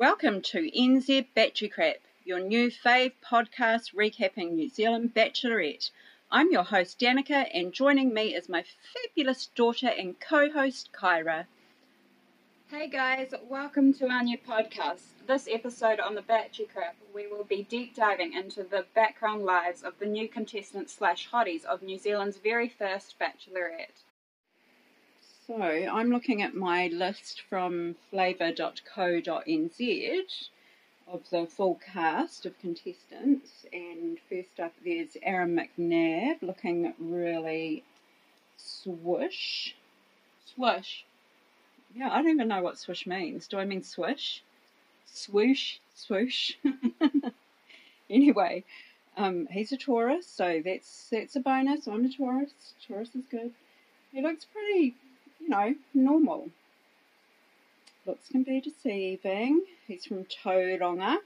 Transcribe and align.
Welcome 0.00 0.40
to 0.40 0.70
NZ 0.70 1.26
Battery 1.34 1.68
Crap, 1.68 1.96
your 2.24 2.40
new 2.40 2.70
fave 2.70 3.12
podcast 3.22 3.94
recapping 3.94 4.52
New 4.52 4.70
Zealand 4.70 5.12
Bachelorette. 5.14 5.90
I'm 6.32 6.50
your 6.50 6.62
host 6.62 6.98
Danica, 6.98 7.50
and 7.52 7.70
joining 7.70 8.14
me 8.14 8.34
is 8.34 8.48
my 8.48 8.64
fabulous 8.94 9.50
daughter 9.54 9.88
and 9.88 10.18
co 10.18 10.50
host 10.50 10.88
Kyra. 10.94 11.44
Hey 12.70 12.88
guys, 12.88 13.34
welcome 13.46 13.92
to 13.92 14.08
our 14.08 14.22
new 14.22 14.38
podcast. 14.38 15.02
This 15.26 15.46
episode 15.52 16.00
on 16.00 16.14
the 16.14 16.22
Battery 16.22 16.66
Crap, 16.72 16.96
we 17.14 17.26
will 17.26 17.44
be 17.44 17.64
deep 17.64 17.94
diving 17.94 18.32
into 18.32 18.62
the 18.62 18.86
background 18.94 19.44
lives 19.44 19.82
of 19.82 19.98
the 19.98 20.06
new 20.06 20.30
contestants 20.30 20.94
slash 20.94 21.28
hotties 21.28 21.66
of 21.66 21.82
New 21.82 21.98
Zealand's 21.98 22.38
very 22.38 22.70
first 22.70 23.16
Bachelorette. 23.18 24.04
So, 25.50 25.60
I'm 25.60 26.10
looking 26.12 26.42
at 26.42 26.54
my 26.54 26.86
list 26.86 27.42
from 27.50 27.96
flavour.co.nz 28.08 28.70
of 31.08 31.30
the 31.30 31.46
full 31.46 31.80
cast 31.92 32.46
of 32.46 32.56
contestants, 32.60 33.66
and 33.72 34.18
first 34.28 34.60
up 34.60 34.72
there's 34.84 35.16
Aaron 35.24 35.56
McNabb 35.58 36.40
looking 36.42 36.94
really 37.00 37.82
swoosh. 38.56 39.72
Swoosh. 40.54 41.02
Yeah, 41.96 42.12
I 42.12 42.22
don't 42.22 42.30
even 42.30 42.46
know 42.46 42.62
what 42.62 42.78
swoosh 42.78 43.04
means. 43.04 43.48
Do 43.48 43.58
I 43.58 43.64
mean 43.64 43.82
swish? 43.82 44.44
Swoosh. 45.06 45.78
Swoosh. 45.96 46.54
anyway, 48.08 48.62
um, 49.16 49.48
he's 49.50 49.72
a 49.72 49.76
Taurus, 49.76 50.28
so 50.28 50.62
that's 50.64 51.08
that's 51.10 51.34
a 51.34 51.40
bonus. 51.40 51.88
I'm 51.88 52.04
a 52.04 52.08
Taurus. 52.08 52.52
Taurus 52.86 53.16
is 53.16 53.26
good. 53.28 53.52
He 54.12 54.22
looks 54.22 54.44
pretty, 54.44 54.94
you 55.40 55.48
know, 55.48 55.74
normal. 55.94 56.50
Looks 58.06 58.28
can 58.28 58.42
be 58.42 58.60
deceiving. 58.60 59.62
He's 59.86 60.06
from 60.06 60.24
Tauranga. 60.24 61.18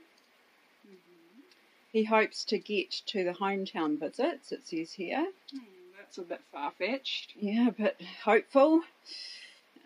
He 1.92 2.04
hopes 2.04 2.44
to 2.46 2.58
get 2.58 2.90
to 3.06 3.22
the 3.22 3.32
hometown 3.32 4.00
visits, 4.00 4.50
it 4.50 4.66
says 4.66 4.92
here. 4.92 5.28
Hmm, 5.52 5.58
that's 5.96 6.18
a 6.18 6.22
bit 6.22 6.40
far 6.52 6.72
fetched. 6.72 7.34
Yeah, 7.38 7.70
but 7.78 8.00
hopeful. 8.24 8.82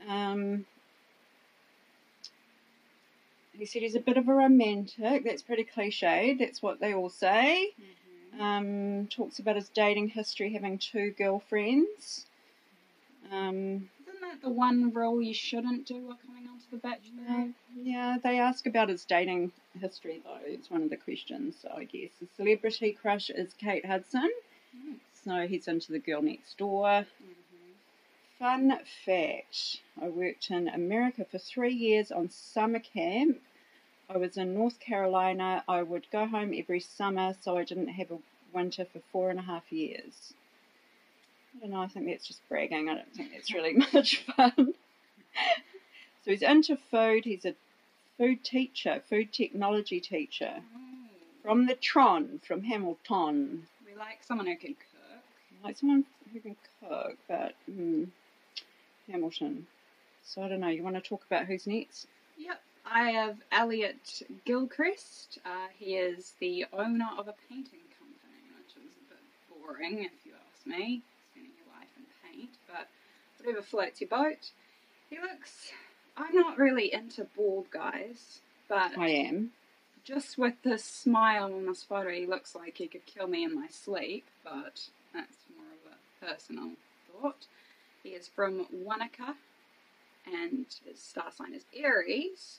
Um, 0.08 0.64
he 3.52 3.66
said 3.66 3.82
he's 3.82 3.94
a 3.94 4.00
bit 4.00 4.16
of 4.16 4.28
a 4.28 4.32
romantic. 4.32 5.24
That's 5.24 5.42
pretty 5.42 5.64
cliched. 5.64 6.38
That's 6.38 6.62
what 6.62 6.80
they 6.80 6.94
all 6.94 7.10
say. 7.10 7.74
Um, 8.40 9.08
talks 9.08 9.38
about 9.38 9.56
his 9.56 9.68
dating 9.68 10.08
history, 10.08 10.52
having 10.52 10.78
two 10.78 11.10
girlfriends. 11.10 12.24
Um, 13.32 13.90
that 14.28 14.42
the 14.42 14.48
one 14.48 14.92
rule 14.92 15.22
you 15.22 15.32
shouldn't 15.32 15.86
do 15.86 16.06
while 16.06 16.18
coming 16.26 16.48
onto 16.48 16.64
The 16.70 16.76
Bachelor? 16.76 17.52
yeah, 17.74 18.18
they 18.22 18.38
ask 18.38 18.66
about 18.66 18.88
his 18.88 19.04
dating 19.04 19.52
history 19.80 20.20
though. 20.24 20.38
It's 20.44 20.70
one 20.70 20.82
of 20.82 20.90
the 20.90 20.96
questions. 20.96 21.56
So 21.62 21.72
I 21.74 21.84
guess 21.84 22.10
his 22.20 22.28
celebrity 22.36 22.92
crush 22.92 23.30
is 23.30 23.54
Kate 23.54 23.86
Hudson. 23.86 24.30
Mm. 24.76 24.96
So 25.24 25.46
he's 25.46 25.68
into 25.68 25.92
the 25.92 25.98
girl 25.98 26.22
next 26.22 26.58
door. 26.58 27.06
Fun 28.38 28.78
fact 29.04 29.80
I 30.00 30.08
worked 30.08 30.50
in 30.50 30.68
America 30.68 31.24
for 31.24 31.38
three 31.38 31.74
years 31.74 32.12
on 32.12 32.28
summer 32.30 32.78
camp. 32.78 33.40
I 34.08 34.16
was 34.16 34.36
in 34.36 34.54
North 34.54 34.78
Carolina. 34.78 35.64
I 35.66 35.82
would 35.82 36.06
go 36.12 36.26
home 36.26 36.54
every 36.56 36.80
summer, 36.80 37.34
so 37.40 37.58
I 37.58 37.64
didn't 37.64 37.88
have 37.88 38.10
a 38.10 38.18
winter 38.52 38.84
for 38.84 39.00
four 39.10 39.30
and 39.30 39.38
a 39.38 39.42
half 39.42 39.72
years. 39.72 40.34
I 41.58 41.60
don't 41.60 41.70
know, 41.70 41.82
I 41.82 41.88
think 41.88 42.06
that's 42.06 42.26
just 42.26 42.46
bragging. 42.48 42.88
I 42.88 42.94
don't 42.94 43.12
think 43.14 43.32
that's 43.32 43.52
really 43.52 43.74
much 43.92 44.22
fun. 44.36 44.74
so 46.24 46.30
he's 46.30 46.42
into 46.42 46.76
food. 46.76 47.24
He's 47.24 47.44
a 47.44 47.54
food 48.16 48.44
teacher, 48.44 49.02
food 49.08 49.32
technology 49.32 50.00
teacher 50.00 50.54
Oh, 50.56 50.80
from 51.42 51.66
the 51.66 51.74
Tron, 51.74 52.40
from 52.46 52.62
Hamilton. 52.62 53.66
we 53.86 53.94
like 53.98 54.18
someone 54.22 54.46
who 54.46 54.56
can 54.56 54.74
cook. 54.74 55.22
like 55.64 55.76
someone 55.76 56.04
who 56.32 56.40
can 56.40 56.56
cook, 56.80 57.16
but 57.28 57.54
hmm, 57.66 58.04
Hamilton. 59.10 59.66
So 60.24 60.42
I 60.42 60.48
don't 60.48 60.60
know. 60.60 60.68
You 60.68 60.82
want 60.82 60.96
to 60.96 61.00
talk 61.02 61.24
about 61.26 61.46
who's 61.46 61.66
next? 61.66 62.06
Yep. 62.38 62.60
I 62.90 63.10
have 63.10 63.36
Elliot 63.52 64.22
Gilchrist. 64.44 65.38
Uh, 65.44 65.66
he 65.78 65.96
is 65.96 66.32
the 66.40 66.64
owner 66.72 67.08
of 67.18 67.28
a 67.28 67.34
painting 67.48 67.84
company, 67.98 68.40
which 68.56 68.76
is 68.76 68.90
a 68.96 69.14
bit 69.14 69.22
boring 69.50 70.04
if 70.04 70.12
you 70.24 70.32
ask 70.54 70.66
me, 70.66 71.02
spending 71.32 71.52
your 71.56 71.74
life 71.74 71.88
in 71.96 72.04
paint, 72.22 72.50
whatever 73.38 73.62
floats 73.62 74.00
your 74.00 74.08
boat. 74.08 74.50
He 75.10 75.18
looks. 75.18 75.72
I'm 76.16 76.34
not 76.34 76.58
really 76.58 76.92
into 76.92 77.26
bald 77.36 77.70
guys, 77.70 78.40
but 78.68 78.96
I 78.98 79.08
am. 79.08 79.52
just 80.04 80.36
with 80.38 80.54
this 80.64 80.84
smile 80.84 81.44
on 81.54 81.66
this 81.66 81.82
photo, 81.84 82.10
he 82.10 82.26
looks 82.26 82.54
like 82.54 82.76
he 82.78 82.88
could 82.88 83.06
kill 83.06 83.28
me 83.28 83.44
in 83.44 83.54
my 83.54 83.68
sleep, 83.68 84.24
but 84.44 84.88
that's 85.14 85.36
more 85.56 85.66
of 85.86 85.92
a 85.92 86.26
personal 86.26 86.70
thought. 87.12 87.46
He 88.02 88.10
is 88.10 88.28
from 88.28 88.66
Wanaka, 88.72 89.36
and 90.26 90.66
his 90.84 91.00
star 91.00 91.30
sign 91.34 91.54
is 91.54 91.64
Aries. 91.74 92.58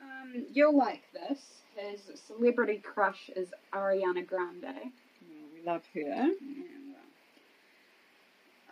Um, 0.00 0.46
you'll 0.52 0.76
like 0.76 1.04
this. 1.12 1.40
His 1.76 2.00
celebrity 2.26 2.78
crush 2.82 3.30
is 3.34 3.48
Ariana 3.72 4.26
Grande. 4.26 4.62
Well, 4.64 5.48
we 5.54 5.62
love 5.64 5.82
her. 5.94 6.00
Yeah. 6.00 6.28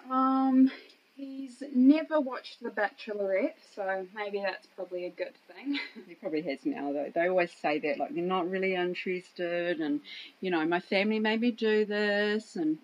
Um, 0.08 0.70
he's 1.16 1.62
never 1.74 2.20
watched 2.20 2.62
The 2.62 2.70
Bachelorette, 2.70 3.54
so 3.74 4.06
maybe 4.14 4.40
that's 4.40 4.66
probably 4.74 5.06
a 5.06 5.10
good 5.10 5.34
thing. 5.48 5.78
He 6.08 6.14
probably 6.14 6.42
has 6.42 6.64
now, 6.64 6.92
though. 6.92 7.10
They 7.14 7.28
always 7.28 7.52
say 7.52 7.78
that, 7.80 7.98
like 7.98 8.14
they're 8.14 8.24
not 8.24 8.50
really 8.50 8.74
interested, 8.74 9.80
and 9.80 10.00
you 10.40 10.50
know, 10.50 10.64
my 10.66 10.80
family 10.80 11.18
made 11.18 11.40
me 11.40 11.50
do 11.50 11.84
this, 11.84 12.56
and 12.56 12.78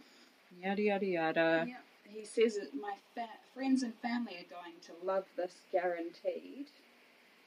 yada 0.63 0.83
yada 0.83 1.07
yada. 1.07 1.65
Yeah, 1.69 1.75
he 2.05 2.25
says 2.25 2.57
that 2.57 2.75
my 2.75 2.95
fa- 3.15 3.29
friends 3.55 3.83
and 3.83 3.95
family 3.97 4.35
are 4.35 4.55
going 4.55 4.75
to 4.87 5.07
love 5.07 5.25
this 5.37 5.55
guaranteed. 5.73 6.67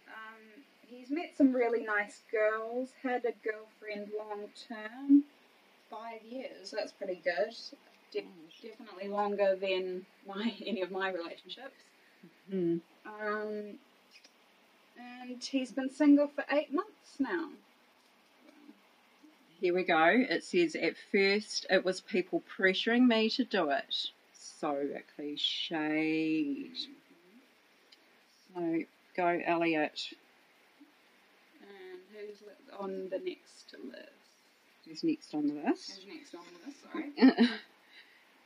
Um, 0.07 0.63
he's 0.87 1.09
met 1.09 1.33
some 1.37 1.53
really 1.53 1.83
nice 1.83 2.21
girls, 2.31 2.89
had 3.03 3.23
a 3.25 3.33
girlfriend 3.47 4.11
long 4.17 4.49
term, 4.67 5.23
five 5.89 6.21
years. 6.29 6.71
That's 6.71 6.91
pretty 6.91 7.21
good. 7.23 7.53
De- 8.11 8.25
definitely 8.61 9.07
longer 9.07 9.55
than 9.55 10.05
my 10.27 10.53
any 10.65 10.81
of 10.81 10.91
my 10.91 11.11
relationships. 11.11 11.75
Hmm. 12.49 12.77
Um, 13.05 13.77
and 14.97 15.43
he's 15.43 15.71
been 15.71 15.89
single 15.89 16.27
for 16.27 16.43
eight 16.51 16.73
months 16.73 17.19
now. 17.19 17.49
Here 19.61 19.73
we 19.73 19.83
go. 19.83 20.05
It 20.07 20.43
says 20.43 20.75
at 20.75 20.95
first 21.11 21.65
it 21.69 21.83
was 21.83 21.99
people 22.01 22.41
pressuring 22.57 23.07
me 23.07 23.29
to 23.31 23.43
do 23.43 23.69
it. 23.69 24.09
So 24.33 24.87
cliched. 25.17 26.87
So 28.53 28.83
go, 29.15 29.41
Elliot. 29.45 30.13
And 31.61 31.99
who's 32.13 32.37
on 32.79 33.09
the 33.09 33.19
next 33.19 33.75
list? 33.83 34.09
Who's 34.87 35.03
next 35.03 35.33
on 35.35 35.47
the 35.47 35.53
list? 35.55 35.91
Who's 35.91 36.07
next 36.07 36.33
on 36.35 36.41
the 36.53 36.65
list? 36.65 37.37
Sorry. 37.43 37.49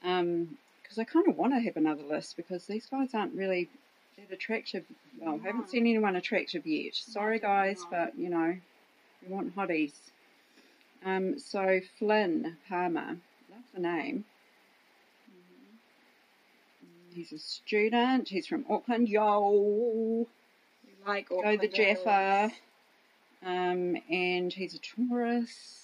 um, 0.03 0.57
because 0.81 0.99
I 0.99 1.03
kind 1.05 1.27
of 1.27 1.37
want 1.37 1.53
to 1.53 1.59
have 1.59 1.77
another 1.77 2.03
list 2.03 2.37
because 2.37 2.65
these 2.67 2.85
guys 2.85 3.13
aren't 3.13 3.33
really 3.33 3.69
that 4.17 4.31
attractive. 4.31 4.83
Well, 5.19 5.39
I 5.43 5.47
haven't 5.47 5.69
seen 5.69 5.87
anyone 5.87 6.15
attractive 6.15 6.65
yet. 6.65 6.95
Sorry, 6.95 7.39
guys, 7.39 7.81
no. 7.81 7.87
but 7.89 8.17
you 8.17 8.29
know, 8.29 8.55
we 9.21 9.33
want 9.33 9.55
hotties. 9.55 9.93
Um, 11.05 11.39
so 11.39 11.81
Flynn 11.99 12.57
Palmer, 12.69 13.17
love 13.51 13.63
the 13.73 13.81
name. 13.81 14.25
He's 17.13 17.31
a 17.31 17.39
student. 17.39 18.29
He's 18.29 18.47
from 18.47 18.65
Auckland. 18.69 19.07
Yo, 19.07 20.27
We 20.85 21.07
like 21.07 21.29
go 21.29 21.41
the 21.41 21.47
Auckland 21.49 21.73
Jaffa. 21.73 22.51
Um, 23.45 23.97
and 24.09 24.51
he's 24.51 24.73
a 24.73 24.79
Taurus. 24.79 25.82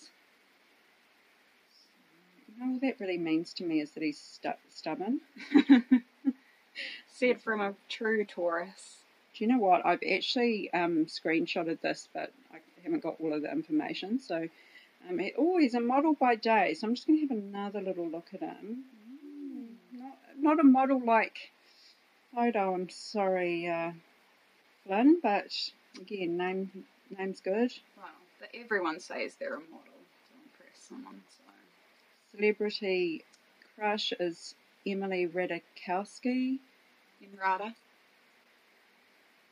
All 2.62 2.80
that 2.82 3.00
really 3.00 3.18
means 3.18 3.54
to 3.54 3.64
me 3.64 3.80
is 3.80 3.92
that 3.92 4.04
he's 4.04 4.20
stu- 4.20 4.52
stubborn. 4.70 5.22
Said 7.08 7.42
from 7.42 7.62
a 7.62 7.74
true 7.88 8.26
Taurus. 8.26 9.04
Do 9.36 9.44
you 9.44 9.52
know 9.52 9.60
what? 9.60 9.86
I've 9.86 10.04
actually 10.10 10.72
um, 10.74 11.06
screenshotted 11.06 11.82
this, 11.82 12.10
but 12.14 12.32
I 12.54 12.58
haven't 12.84 13.04
got 13.04 13.16
all 13.20 13.34
of 13.34 13.42
the 13.42 13.52
information. 13.52 14.20
So, 14.20 14.48
um, 15.10 15.20
it, 15.20 15.36
oh, 15.38 15.58
he's 15.58 15.74
a 15.76 15.80
model 15.80 16.14
by 16.14 16.36
day. 16.36 16.74
So 16.74 16.88
I'm 16.88 16.96
just 16.96 17.08
going 17.08 17.20
to 17.20 17.28
have 17.28 17.38
another 17.38 17.82
little 17.82 18.08
look 18.08 18.30
at 18.34 18.42
him. 18.42 18.84
Not, 19.94 20.18
not 20.38 20.60
a 20.60 20.64
model 20.64 21.02
like 21.04 21.52
photo. 22.34 22.74
I'm 22.74 22.90
sorry, 22.90 23.68
uh, 23.68 23.92
Flynn, 24.86 25.20
but 25.22 25.52
again, 26.00 26.38
name 26.38 26.86
name's 27.18 27.42
good. 27.42 27.74
Well, 27.98 28.08
but 28.40 28.50
everyone 28.54 29.00
says 29.00 29.36
they're 29.40 29.56
a 29.56 29.60
model 29.60 30.00
to 30.28 30.34
impress 30.44 30.80
someone, 30.88 31.22
so. 31.30 31.39
Celebrity 32.36 33.24
crush 33.76 34.14
is 34.20 34.56
Emily 34.86 35.28
Ratajkowski. 35.28 36.60
In 37.22 37.38
Rada. 37.40 37.76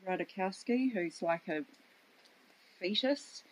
Ratajkowski, 0.07 0.91
who's 0.94 1.21
like 1.21 1.47
a 1.47 1.63
fetus. 2.79 3.44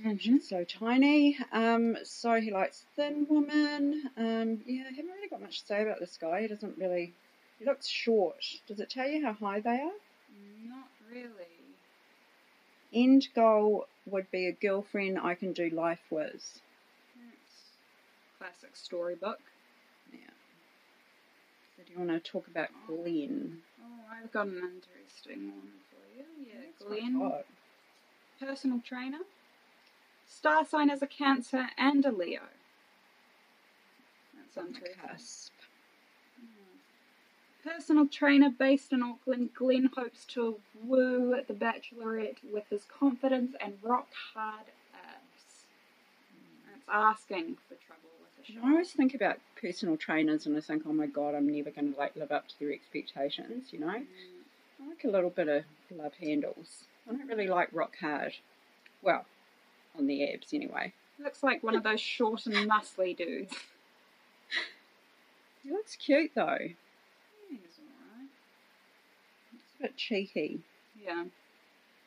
Mm-hmm. 0.00 0.16
She's 0.16 0.48
so 0.48 0.64
tiny. 0.64 1.36
Um, 1.52 1.98
so 2.04 2.40
he 2.40 2.50
likes 2.50 2.86
thin 2.96 3.26
women. 3.28 4.10
Um, 4.16 4.62
yeah, 4.66 4.84
I 4.86 4.94
haven't 4.94 5.10
really 5.10 5.28
got 5.28 5.42
much 5.42 5.60
to 5.60 5.66
say 5.66 5.82
about 5.82 6.00
this 6.00 6.16
guy. 6.18 6.42
He 6.42 6.48
doesn't 6.48 6.78
really. 6.78 7.12
He 7.58 7.66
looks 7.66 7.86
short. 7.86 8.42
Does 8.66 8.80
it 8.80 8.88
tell 8.88 9.06
you 9.06 9.24
how 9.24 9.34
high 9.34 9.60
they 9.60 9.80
are? 9.80 9.92
Not 10.66 10.88
really. 11.10 11.28
End 12.92 13.28
goal 13.34 13.86
would 14.06 14.30
be 14.30 14.46
a 14.46 14.52
girlfriend 14.52 15.18
I 15.18 15.34
can 15.34 15.52
do 15.52 15.68
life 15.68 16.00
with. 16.10 16.60
Classic 18.40 18.74
storybook. 18.74 19.40
Yeah. 20.10 20.18
So 21.76 21.82
do 21.84 21.92
you 21.92 21.98
want 21.98 22.24
to 22.24 22.30
talk 22.30 22.46
about 22.48 22.68
oh. 22.88 22.96
Glenn? 22.96 23.58
Oh, 23.82 24.00
I've 24.10 24.32
got 24.32 24.46
an 24.46 24.56
interesting 24.56 25.50
one 25.50 25.72
for 25.90 26.16
you. 26.16 26.24
Yeah, 26.48 26.60
That's 26.64 26.82
Glenn, 26.82 27.32
personal 28.40 28.80
trainer. 28.82 29.18
Star 30.26 30.64
sign 30.64 30.88
as 30.88 31.02
a 31.02 31.06
Cancer 31.06 31.66
and 31.76 32.06
a 32.06 32.10
Leo. 32.10 32.40
That's 34.34 34.56
On 34.56 34.72
the 34.72 34.88
cusp. 34.88 35.52
Personal 37.62 38.06
trainer 38.06 38.48
based 38.48 38.90
in 38.90 39.02
Auckland, 39.02 39.50
Glenn 39.54 39.90
hopes 39.94 40.24
to 40.28 40.56
woo 40.82 41.36
the 41.46 41.52
Bachelorette 41.52 42.38
with 42.50 42.64
his 42.70 42.84
confidence 42.84 43.54
and 43.60 43.74
rock 43.82 44.08
hard 44.32 44.66
abs. 44.94 45.66
It's 46.74 46.86
asking 46.88 47.58
for 47.68 47.74
trouble 47.74 48.09
I 48.62 48.70
always 48.70 48.90
think 48.90 49.14
about 49.14 49.38
personal 49.60 49.96
trainers 49.96 50.46
and 50.46 50.56
I 50.56 50.60
think, 50.60 50.82
oh 50.86 50.92
my 50.92 51.06
god, 51.06 51.34
I'm 51.34 51.52
never 51.54 51.70
going 51.70 51.92
to 51.92 51.98
like 51.98 52.16
live 52.16 52.32
up 52.32 52.48
to 52.48 52.58
their 52.58 52.72
expectations. 52.72 53.68
You 53.72 53.80
know, 53.80 53.86
Mm, 53.86 54.84
I 54.84 54.88
like 54.88 55.04
a 55.04 55.08
little 55.08 55.30
bit 55.30 55.48
of 55.48 55.64
love 55.90 56.14
handles. 56.20 56.84
I 57.08 57.12
don't 57.12 57.28
really 57.28 57.48
like 57.48 57.68
rock 57.72 57.96
hard. 58.00 58.34
Well, 59.02 59.26
on 59.98 60.06
the 60.06 60.32
abs 60.32 60.52
anyway. 60.54 60.92
Looks 61.18 61.42
like 61.42 61.62
one 61.62 61.74
of 61.76 61.82
those 61.82 62.00
short 62.00 62.46
and 62.46 62.54
muscly 62.70 63.16
dudes. 63.16 63.54
He 65.62 65.70
looks 65.70 65.96
cute 65.96 66.30
though. 66.34 66.58
He's 67.50 67.78
alright. 67.78 68.30
It's 69.54 69.74
a 69.78 69.82
bit 69.82 69.96
cheeky. 69.96 70.60
Yeah. 71.04 71.24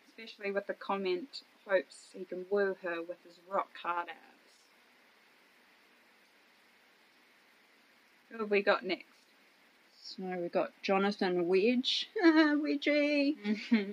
Especially 0.10 0.52
with 0.52 0.68
the 0.68 0.74
comment, 0.74 1.44
hopes 1.68 2.08
he 2.14 2.26
can 2.26 2.46
woo 2.50 2.76
her 2.82 3.02
with 3.02 3.18
his 3.24 3.40
rock 3.48 3.70
hard 3.82 4.10
abs. 4.10 4.33
Who 8.34 8.40
have 8.40 8.50
we 8.52 8.64
got 8.64 8.84
next? 8.84 9.06
So 10.02 10.24
we've 10.24 10.52
got 10.52 10.72
Jonathan 10.82 11.48
Wedge. 11.48 12.10
Wedgie. 12.26 13.38
Mm-hmm. 13.46 13.92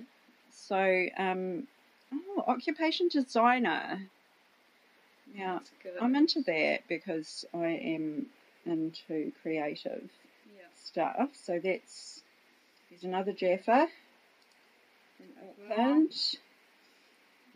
So, 0.51 1.05
um, 1.15 1.67
oh, 2.11 2.43
occupation 2.47 3.07
designer. 3.07 4.09
Now, 5.35 5.61
good. 5.83 5.93
I'm 6.01 6.15
into 6.15 6.41
that 6.41 6.81
because 6.89 7.45
I 7.53 7.67
am 7.67 8.25
into 8.65 9.31
creative 9.43 10.09
yeah. 10.47 10.63
stuff. 10.75 11.29
So 11.33 11.59
that's 11.63 12.23
there's 12.89 13.03
another 13.03 13.33
Jaffa 13.33 13.87
in 15.19 15.71
Auckland. 15.71 16.13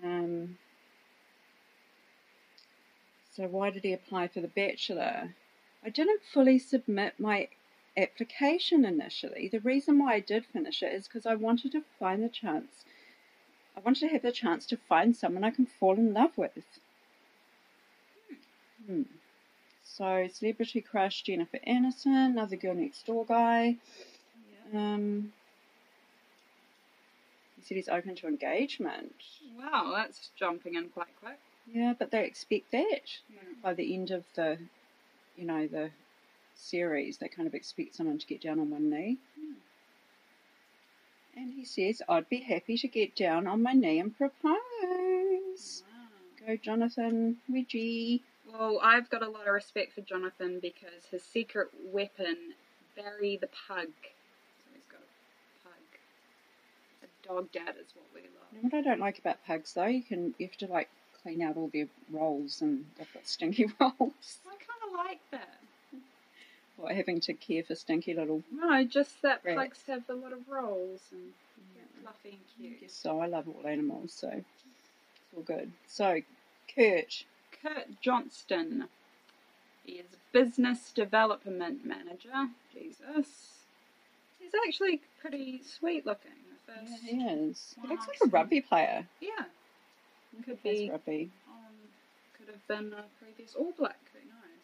Um, 0.03 0.57
so 3.35 3.47
why 3.47 3.71
did 3.71 3.83
he 3.83 3.93
apply 3.93 4.27
for 4.27 4.41
the 4.41 4.47
bachelor? 4.47 5.33
I 5.85 5.89
didn't 5.89 6.23
fully 6.23 6.57
submit 6.57 7.19
my 7.19 7.49
application 7.95 8.83
initially. 8.85 9.47
The 9.47 9.59
reason 9.59 9.99
why 9.99 10.15
I 10.15 10.19
did 10.19 10.45
finish 10.45 10.81
it 10.81 10.91
is 10.91 11.07
because 11.07 11.27
I 11.27 11.35
wanted 11.35 11.73
to 11.73 11.83
find 11.99 12.23
the 12.23 12.29
chance. 12.29 12.85
I 13.77 13.81
wanted 13.81 14.07
to 14.07 14.13
have 14.13 14.23
the 14.23 14.31
chance 14.31 14.65
to 14.67 14.77
find 14.77 15.15
someone 15.15 15.43
I 15.43 15.51
can 15.51 15.67
fall 15.67 15.93
in 15.93 16.13
love 16.13 16.37
with. 16.37 16.79
Hmm. 18.87 19.03
So, 19.83 20.27
celebrity 20.31 20.81
crush 20.81 21.21
Jennifer 21.21 21.59
Aniston, 21.67 22.31
another 22.31 22.55
girl 22.55 22.73
next 22.73 23.05
door 23.05 23.23
guy. 23.25 23.77
Um, 24.73 25.33
he 27.55 27.61
said 27.61 27.77
he's 27.77 27.89
open 27.89 28.15
to 28.15 28.27
engagement. 28.27 29.13
Wow, 29.57 29.93
that's 29.95 30.31
jumping 30.35 30.75
in 30.75 30.89
quite 30.89 31.15
quick. 31.21 31.39
Yeah, 31.71 31.93
but 31.97 32.11
they 32.11 32.25
expect 32.25 32.71
that 32.71 33.19
Yeah. 33.29 33.39
by 33.61 33.73
the 33.73 33.93
end 33.93 34.11
of 34.11 34.23
the, 34.35 34.57
you 35.37 35.45
know, 35.45 35.67
the 35.67 35.89
series. 36.55 37.17
They 37.17 37.27
kind 37.27 37.47
of 37.47 37.53
expect 37.53 37.95
someone 37.95 38.17
to 38.19 38.25
get 38.25 38.41
down 38.41 38.59
on 38.59 38.69
one 38.69 38.89
knee. 38.89 39.17
Hmm. 39.39 39.53
And 41.37 41.53
he 41.53 41.65
says, 41.65 42.01
I'd 42.07 42.29
be 42.29 42.39
happy 42.39 42.77
to 42.77 42.87
get 42.87 43.15
down 43.15 43.45
on 43.47 43.61
my 43.61 43.73
knee 43.73 43.99
and 43.99 44.17
propose. 44.17 45.83
Wow. 45.85 46.47
Go, 46.47 46.55
Jonathan 46.55 47.37
Wedgie. 47.51 48.21
Well, 48.51 48.79
I've 48.81 49.09
got 49.09 49.21
a 49.21 49.27
lot 49.29 49.47
of 49.47 49.53
respect 49.53 49.93
for 49.93 50.01
Jonathan 50.01 50.59
because 50.61 51.05
his 51.11 51.23
secret 51.23 51.69
weapon, 51.91 52.37
Barry 52.95 53.37
the 53.41 53.47
Pug. 53.47 53.87
So 53.87 54.69
he's 54.73 54.85
got 54.89 55.01
a 55.01 55.67
pug. 55.67 55.83
A 57.03 57.27
dog 57.27 57.51
dad 57.51 57.75
is 57.81 57.93
what 57.95 58.05
we 58.13 58.21
You 58.21 58.27
love. 58.39 58.63
know 58.63 58.69
what 58.69 58.73
I 58.73 58.81
don't 58.81 58.99
like 59.01 59.19
about 59.19 59.45
pugs 59.45 59.73
though? 59.73 59.87
You 59.87 60.03
can 60.03 60.33
you 60.37 60.47
have 60.47 60.57
to 60.57 60.67
like 60.67 60.89
clean 61.25 61.41
out 61.41 61.57
all 61.57 61.69
their 61.73 61.87
rolls 62.11 62.61
and 62.61 62.85
they've 62.97 63.11
got 63.13 63.25
stinky 63.27 63.65
rolls. 63.79 64.37
I 64.45 64.49
kind 64.49 64.81
of 64.87 64.93
like 64.93 65.19
that. 65.31 65.57
Or 66.77 66.89
having 66.93 67.19
to 67.21 67.33
care 67.33 67.63
for 67.63 67.73
stinky 67.73 68.13
little. 68.13 68.43
No, 68.53 68.83
just 68.83 69.21
that 69.23 69.41
Right. 69.43 69.57
pugs 69.57 69.79
have 69.87 70.03
a 70.09 70.13
lot 70.13 70.33
of 70.33 70.47
rolls 70.47 71.01
and 71.11 71.31
they're 71.73 72.01
fluffy 72.03 72.29
and 72.29 72.39
I 72.59 72.61
cute. 72.69 72.81
guess 72.81 72.93
so. 72.93 73.19
I 73.21 73.25
love 73.27 73.47
all 73.47 73.65
animals, 73.67 74.13
so 74.13 74.27
it's 74.29 74.45
all 75.35 75.41
good. 75.43 75.71
So, 75.87 76.21
Kurt. 76.75 77.23
Kurt 77.63 78.01
Johnston 78.01 78.87
He 79.83 79.93
is 79.93 80.05
business 80.31 80.91
development 80.91 81.85
manager. 81.85 82.49
Jesus. 82.73 83.53
He's 84.39 84.51
actually 84.67 85.01
pretty 85.21 85.61
sweet 85.63 86.05
looking. 86.05 86.31
Yeah, 86.67 86.97
he 87.09 87.17
is. 87.23 87.73
He 87.81 87.87
looks 87.87 88.07
like 88.07 88.17
a 88.23 88.27
rugby 88.27 88.59
player. 88.61 89.07
yeah. 89.21 89.45
Could 90.43 90.61
be 90.63 90.89
rugby. 90.91 91.29
Um, 91.47 91.73
could 92.37 92.47
have 92.47 92.67
been 92.67 92.93
a 92.93 93.05
previous 93.19 93.55
All 93.55 93.73
Black, 93.77 93.99
who 94.13 94.19
knows? 94.27 94.55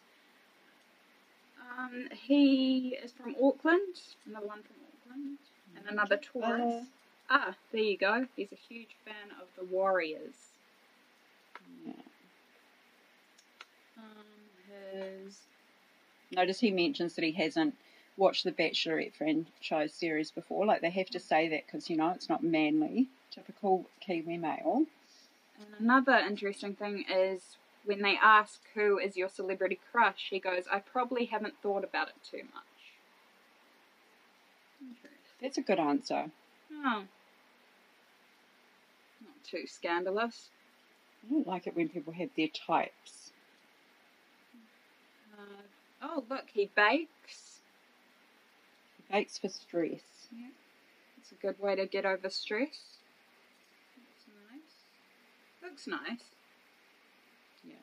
Um, 1.77 2.07
he 2.12 2.97
is 3.03 3.12
from 3.12 3.35
Auckland, 3.41 3.95
another 4.27 4.47
one 4.47 4.62
from 4.63 4.75
Auckland, 4.88 5.38
and 5.75 5.88
another 5.89 6.18
Taurus. 6.18 6.85
Ah, 7.29 7.56
there 7.71 7.81
you 7.81 7.97
go. 7.97 8.27
He's 8.35 8.51
a 8.51 8.55
huge 8.55 8.95
fan 9.05 9.31
of 9.39 9.48
the 9.57 9.63
Warriors. 9.74 10.36
Yeah. 11.86 11.93
Um, 13.98 14.03
his 14.67 15.39
Notice 16.31 16.60
he 16.62 16.72
mentions 16.72 17.15
that 17.15 17.25
he 17.25 17.31
hasn't 17.34 17.75
watched 18.15 18.43
the 18.45 18.51
Bachelorette 18.51 19.13
franchise 19.13 19.93
series 19.93 20.31
before. 20.31 20.65
Like 20.65 20.81
they 20.81 20.89
have 20.89 21.10
to 21.10 21.19
say 21.19 21.50
that 21.50 21.65
because 21.65 21.89
you 21.89 21.98
know 21.98 22.12
it's 22.12 22.29
not 22.29 22.43
manly. 22.43 23.07
Typical 23.31 23.86
Kiwi 24.00 24.38
male. 24.38 24.86
And 25.62 25.75
another 25.80 26.18
interesting 26.18 26.75
thing 26.75 27.06
is 27.10 27.58
when 27.86 28.01
they 28.01 28.18
ask 28.22 28.62
who 28.74 28.98
is 28.98 29.18
your 29.18 29.30
celebrity 29.30 29.80
crush, 29.91 30.27
he 30.30 30.39
goes, 30.39 30.68
"I 30.68 30.80
probably 30.80 31.25
haven't 31.25 31.62
thought 31.62 31.84
about 31.84 32.10
it 32.10 32.15
too 32.24 32.44
much." 32.53 32.63
That's 35.41 35.58
a 35.58 35.62
good 35.62 35.80
answer. 35.80 36.32
Oh. 36.72 37.03
Not 39.22 39.44
too 39.44 39.65
scandalous. 39.65 40.50
I 41.25 41.32
don't 41.32 41.48
like 41.48 41.68
it 41.68 41.75
when 41.75 41.89
people 41.89 42.13
have 42.13 42.30
their 42.36 42.48
types. 42.48 43.32
Uh, 45.38 45.63
oh, 46.01 46.24
look, 46.30 46.46
he 46.53 46.70
bakes. 46.75 47.62
He 48.98 49.13
bakes 49.13 49.38
for 49.38 49.50
stress. 49.50 50.30
It's 51.20 51.32
a 51.32 51.36
good 51.36 51.60
way 51.60 51.75
to 51.75 51.86
get 51.86 52.06
over 52.06 52.30
stress. 52.30 52.98
Looks 55.63 55.88
nice. 55.88 56.24
Yeah. 57.63 57.75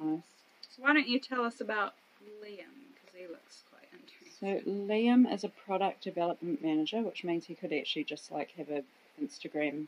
Um, 0.00 0.10
Nice. 0.16 0.22
so 0.70 0.82
why 0.82 0.92
don't 0.94 1.08
you 1.08 1.18
tell 1.20 1.44
us 1.44 1.60
about 1.60 1.94
Liam? 2.42 2.72
Because 2.94 3.14
he 3.16 3.26
looks 3.26 3.62
quite 3.70 3.88
interesting. 3.92 4.64
So. 4.64 4.70
Liam 4.70 5.32
is 5.32 5.44
a 5.44 5.48
product 5.48 6.02
development 6.02 6.62
manager, 6.62 7.02
which 7.02 7.24
means 7.24 7.46
he 7.46 7.54
could 7.54 7.72
actually 7.72 8.04
just 8.04 8.32
like 8.32 8.52
have 8.56 8.70
a 8.70 8.82
Instagram 9.22 9.86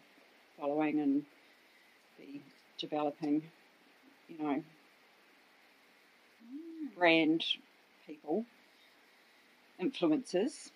following 0.61 1.01
and 1.01 1.25
be 2.19 2.43
developing, 2.79 3.43
you 4.29 4.39
know, 4.39 4.63
Mm. 6.45 6.95
brand 6.95 7.45
people, 8.07 8.45
influencers. 9.81 10.71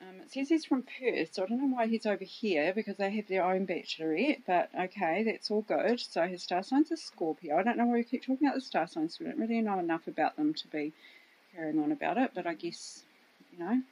Um, 0.00 0.20
it 0.20 0.30
says 0.32 0.48
he's 0.48 0.64
from 0.64 0.84
Perth, 0.84 1.34
so 1.34 1.42
I 1.42 1.46
don't 1.46 1.60
know 1.60 1.76
why 1.76 1.88
he's 1.88 2.06
over 2.06 2.22
here 2.24 2.72
because 2.72 2.96
they 2.98 3.10
have 3.10 3.26
their 3.26 3.44
own 3.44 3.66
bachelorette, 3.66 4.42
but 4.46 4.70
okay, 4.78 5.24
that's 5.24 5.50
all 5.50 5.62
good. 5.62 5.98
So 5.98 6.22
his 6.26 6.42
star 6.42 6.62
sign's 6.62 6.92
a 6.92 6.96
Scorpio. 6.96 7.56
I 7.58 7.62
don't 7.64 7.76
know 7.76 7.86
why 7.86 7.94
we 7.96 8.04
keep 8.04 8.22
talking 8.24 8.46
about 8.46 8.54
the 8.54 8.60
star 8.60 8.86
signs, 8.86 9.18
we 9.18 9.26
don't 9.26 9.38
really 9.38 9.60
know 9.60 9.78
enough 9.78 10.06
about 10.06 10.36
them 10.36 10.54
to 10.54 10.68
be 10.68 10.92
carrying 11.54 11.80
on 11.82 11.90
about 11.90 12.16
it, 12.18 12.30
but 12.34 12.46
I 12.46 12.54
guess, 12.54 13.02
you 13.52 13.58
know, 13.58 13.82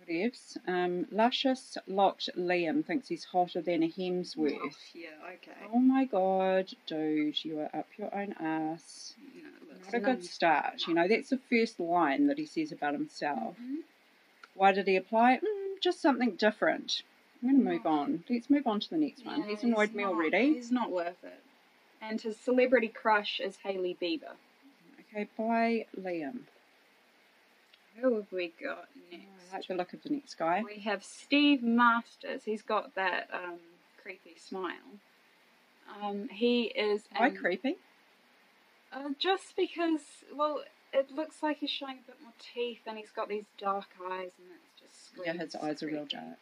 Whatevs. 0.00 0.58
Um, 0.66 1.06
Luscious 1.10 1.78
Locked 1.86 2.28
Liam 2.36 2.84
thinks 2.84 3.08
he's 3.08 3.24
hotter 3.24 3.62
than 3.62 3.82
a 3.82 3.88
Hemsworth. 3.88 4.58
Oh, 4.62 4.70
yeah, 4.94 5.08
okay. 5.34 5.52
Oh 5.72 5.78
my 5.78 6.04
god, 6.04 6.70
dude, 6.86 7.42
you 7.44 7.60
are 7.60 7.70
up 7.74 7.86
your 7.96 8.14
own 8.14 8.34
ass. 8.40 9.14
You 9.34 9.44
know, 9.44 9.48
it 9.62 9.68
looks 9.68 9.92
Not 9.92 9.94
a 9.94 10.04
good 10.04 10.24
start. 10.24 10.86
You 10.86 10.94
know, 10.94 11.08
that's 11.08 11.30
the 11.30 11.38
first 11.48 11.80
line 11.80 12.26
that 12.26 12.38
he 12.38 12.46
says 12.46 12.72
about 12.72 12.94
himself. 12.94 13.56
Mhm. 13.58 13.84
Why 14.54 14.72
did 14.72 14.86
he 14.86 14.96
apply? 14.96 15.36
Mm, 15.38 15.80
just 15.80 16.00
something 16.00 16.32
different. 16.36 17.02
I'm 17.42 17.50
going 17.50 17.64
to 17.64 17.70
move 17.70 17.86
on. 17.86 18.24
Let's 18.28 18.50
move 18.50 18.66
on 18.66 18.80
to 18.80 18.90
the 18.90 18.96
next 18.96 19.24
one. 19.26 19.40
Yeah, 19.40 19.46
He's 19.48 19.62
annoyed 19.64 19.94
me 19.94 20.04
not- 20.04 20.12
already. 20.12 20.54
He's 20.54 20.70
not 20.70 20.90
worth 20.90 21.22
it. 21.24 21.42
And 22.00 22.20
his 22.20 22.36
celebrity 22.36 22.88
crush 22.88 23.40
is 23.40 23.58
Hailey 23.64 23.96
Bieber. 24.00 24.34
Okay, 25.14 25.28
bye, 25.36 25.86
Liam. 26.00 26.40
Who 27.96 28.14
have 28.16 28.26
we 28.32 28.52
got 28.62 28.88
next? 29.10 29.24
I 29.52 29.56
like 29.56 29.66
the 29.68 29.74
look 29.74 29.92
of 29.92 30.02
the 30.02 30.10
next 30.10 30.34
guy. 30.34 30.62
We 30.64 30.80
have 30.80 31.04
Steve 31.04 31.62
Masters. 31.62 32.42
He's 32.44 32.62
got 32.62 32.94
that 32.94 33.28
um, 33.32 33.58
creepy 34.02 34.34
smile. 34.36 34.98
Um, 36.02 36.28
he 36.28 36.64
is. 36.64 37.02
Why 37.16 37.30
creepy? 37.30 37.76
Uh, 38.92 39.10
just 39.18 39.54
because, 39.56 40.00
well, 40.34 40.62
it 40.92 41.10
looks 41.10 41.42
like 41.42 41.58
he's 41.58 41.70
showing 41.70 41.98
a 41.98 42.06
bit 42.06 42.16
more 42.22 42.32
teeth, 42.54 42.80
and 42.86 42.98
he's 42.98 43.10
got 43.10 43.28
these 43.28 43.44
dark 43.58 43.88
eyes, 44.10 44.32
and 44.38 44.48
it's 44.54 44.80
just 44.80 45.26
Yeah, 45.26 45.32
his 45.34 45.54
eyes 45.54 45.82
are 45.82 45.86
real 45.86 46.04
dark. 46.04 46.38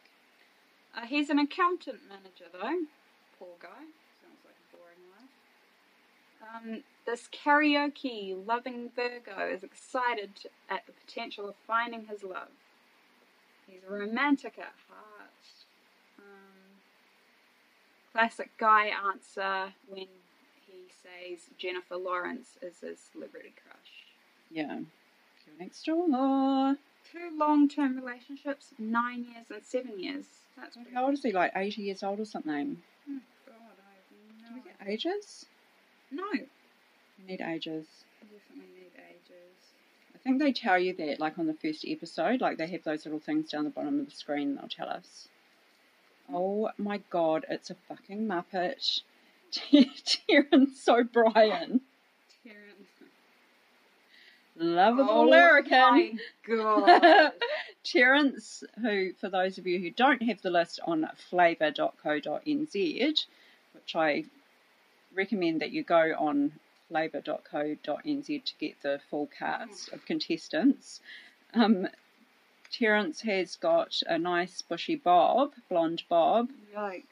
Uh, 0.95 1.05
he's 1.05 1.29
an 1.29 1.39
accountant 1.39 1.99
manager, 2.09 2.45
though. 2.51 2.85
Poor 3.39 3.55
guy. 3.59 3.85
Sounds 4.21 4.43
like 4.43 4.55
a 4.55 4.75
boring 4.75 5.05
life. 5.15 5.29
Um, 6.41 6.83
this 7.05 7.29
karaoke 7.31 8.35
loving 8.45 8.89
Virgo 8.95 9.47
is 9.47 9.63
excited 9.63 10.31
at 10.69 10.85
the 10.85 10.91
potential 10.93 11.47
of 11.47 11.55
finding 11.65 12.05
his 12.07 12.23
love. 12.23 12.49
He's 13.67 13.81
romantic 13.89 14.57
at 14.57 14.73
heart. 14.89 15.65
Um, 16.19 16.81
classic 18.11 18.51
guy 18.57 18.91
answer 19.07 19.73
when 19.87 20.07
he 20.67 20.87
says 21.01 21.47
Jennifer 21.57 21.95
Lawrence 21.95 22.57
is 22.61 22.79
his 22.81 22.99
celebrity 22.99 23.53
crush. 23.63 24.00
Yeah. 24.51 24.79
Next 25.59 25.85
door. 25.85 26.75
Two 27.11 27.29
long 27.37 27.67
term 27.69 27.95
relationships, 27.95 28.73
nine 28.79 29.25
years 29.25 29.45
and 29.49 29.63
seven 29.63 29.99
years. 29.99 30.25
That's 30.57 30.75
pretty 30.75 30.93
How 30.93 31.05
old 31.05 31.13
is 31.13 31.23
he? 31.23 31.31
Like 31.31 31.51
80 31.55 31.81
years 31.81 32.03
old 32.03 32.19
or 32.19 32.25
something? 32.25 32.77
Oh, 33.09 33.19
God, 33.45 33.55
I 33.79 34.49
Do 34.49 34.55
we 34.55 34.61
have 34.69 34.79
get 34.79 34.87
ages? 34.87 35.45
no. 36.11 36.23
No. 36.23 36.31
We 37.19 37.25
need 37.31 37.41
ages. 37.41 37.85
Definitely 38.21 38.73
need 38.75 38.91
ages. 39.09 39.73
I 40.15 40.17
think 40.19 40.39
they 40.39 40.51
tell 40.51 40.79
you 40.79 40.93
that, 40.95 41.19
like 41.19 41.37
on 41.37 41.47
the 41.47 41.53
first 41.53 41.85
episode, 41.87 42.41
like 42.41 42.57
they 42.57 42.67
have 42.67 42.83
those 42.83 43.05
little 43.05 43.19
things 43.19 43.49
down 43.51 43.63
the 43.65 43.69
bottom 43.69 43.99
of 43.99 44.05
the 44.09 44.15
screen. 44.15 44.49
and 44.49 44.57
They'll 44.57 44.67
tell 44.67 44.89
us. 44.89 45.27
Oh 46.33 46.69
my 46.77 47.01
god, 47.09 47.45
it's 47.49 47.69
a 47.69 47.75
fucking 47.87 48.27
muppet. 48.27 49.01
Terrence 50.27 50.87
O'Brien. 50.87 51.81
Lovable 54.61 55.09
oh 55.09 55.27
American. 55.27 55.79
my 55.79 56.13
god. 56.47 57.31
Terrence, 57.83 58.63
who, 58.81 59.13
for 59.13 59.29
those 59.29 59.57
of 59.57 59.65
you 59.67 59.79
who 59.79 59.89
don't 59.89 60.21
have 60.21 60.41
the 60.41 60.51
list 60.51 60.79
on 60.85 61.07
flavour.co.nz, 61.29 63.25
which 63.73 63.95
I 63.95 64.23
recommend 65.15 65.61
that 65.61 65.71
you 65.71 65.83
go 65.83 66.13
on 66.17 66.53
flavour.co.nz 66.89 68.25
to 68.25 68.53
get 68.59 68.81
the 68.81 68.99
full 69.09 69.27
cast 69.37 69.91
of 69.93 70.05
contestants. 70.05 71.01
Um, 71.53 71.87
Terrence 72.71 73.21
has 73.21 73.55
got 73.57 74.01
a 74.07 74.17
nice 74.17 74.61
bushy 74.61 74.95
bob, 74.95 75.53
blonde 75.69 76.03
bob. 76.07 76.49
Yikes. 76.73 77.03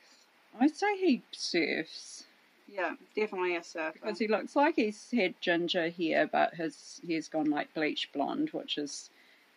I 0.60 0.68
say 0.68 0.98
he 0.98 1.24
surfs 1.32 2.26
Yeah, 2.72 2.96
definitely 3.16 3.56
a 3.56 3.64
surfer. 3.64 3.98
because 4.02 4.20
he 4.20 4.28
looks 4.28 4.56
like 4.56 4.76
he's 4.76 5.10
had 5.12 5.40
ginger 5.42 5.90
hair, 5.90 6.28
but 6.28 6.54
his 6.56 7.02
hair's 7.08 7.28
gone 7.28 7.50
like 7.50 7.74
bleach 7.74 8.10
blonde, 8.14 8.50
which 8.52 8.78
is 8.78 9.10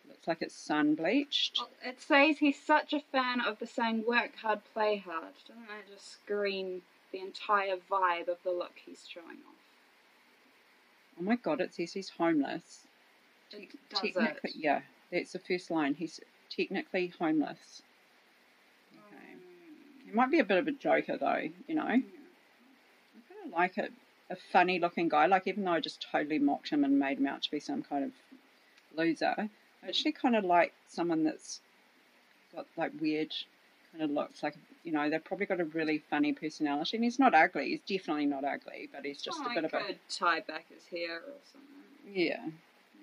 looks 0.07 0.27
like 0.27 0.41
it's 0.41 0.55
sun 0.55 0.95
bleached. 0.95 1.57
Well, 1.59 1.69
It 1.85 2.01
says 2.01 2.39
he's 2.39 2.59
such 2.61 2.91
a 2.93 2.99
fan 3.11 3.39
of 3.41 3.59
the 3.59 3.67
saying 3.67 4.05
work 4.07 4.35
hard, 4.37 4.61
play 4.73 4.97
hard. 4.97 5.33
Doesn't 5.47 5.67
that 5.67 5.87
just 5.91 6.11
scream 6.13 6.81
the 7.11 7.19
entire 7.19 7.77
vibe 7.77 8.27
of 8.27 8.37
the 8.43 8.51
look 8.51 8.73
he's 8.85 9.05
showing 9.07 9.37
off? 9.47 9.55
Oh 11.19 11.23
my 11.23 11.35
god, 11.35 11.61
it 11.61 11.73
says 11.73 11.93
he's 11.93 12.09
homeless. 12.09 12.87
It 13.51 13.69
does 13.89 13.99
technically, 14.01 14.49
it. 14.51 14.55
yeah, 14.55 14.81
that's 15.11 15.33
the 15.33 15.39
first 15.39 15.69
line. 15.69 15.93
He's 15.93 16.19
technically 16.49 17.13
homeless. 17.19 17.83
Okay. 18.93 19.35
He 20.05 20.11
might 20.11 20.31
be 20.31 20.39
a 20.39 20.43
bit 20.43 20.57
of 20.57 20.67
a 20.67 20.71
joker 20.71 21.17
though, 21.17 21.49
you 21.67 21.75
know. 21.75 21.83
I 21.83 21.97
Mm. 21.97 22.03
Like 23.51 23.77
a, 23.77 23.89
a 24.29 24.35
funny 24.35 24.79
looking 24.79 25.09
guy. 25.09 25.25
Like 25.25 25.47
even 25.47 25.63
though 25.63 25.73
I 25.73 25.79
just 25.79 26.05
totally 26.11 26.39
mocked 26.39 26.69
him 26.69 26.83
and 26.83 26.99
made 26.99 27.17
him 27.17 27.27
out 27.27 27.43
to 27.43 27.51
be 27.51 27.59
some 27.59 27.83
kind 27.83 28.05
of 28.05 28.11
loser, 28.95 29.35
I 29.37 29.49
actually 29.87 30.13
kind 30.13 30.35
of 30.35 30.43
like 30.43 30.73
someone 30.87 31.23
that's 31.23 31.61
got 32.55 32.65
like 32.77 32.91
weird 32.99 33.33
kind 33.91 34.03
of 34.03 34.11
looks. 34.11 34.43
Like 34.43 34.55
you 34.83 34.91
know, 34.91 35.09
they've 35.09 35.23
probably 35.23 35.45
got 35.45 35.59
a 35.59 35.65
really 35.65 36.03
funny 36.09 36.33
personality. 36.33 36.97
And 36.97 37.03
he's 37.03 37.19
not 37.19 37.33
ugly. 37.33 37.69
He's 37.69 37.99
definitely 37.99 38.25
not 38.25 38.43
ugly, 38.43 38.89
but 38.91 39.05
he's 39.05 39.21
just 39.21 39.39
oh, 39.41 39.51
a 39.51 39.53
bit 39.53 39.65
of 39.65 39.73
a 39.73 39.95
tie 40.09 40.41
back 40.41 40.65
his 40.73 40.85
hair 40.85 41.17
or 41.17 41.39
something. 41.51 42.13
yeah. 42.13 42.41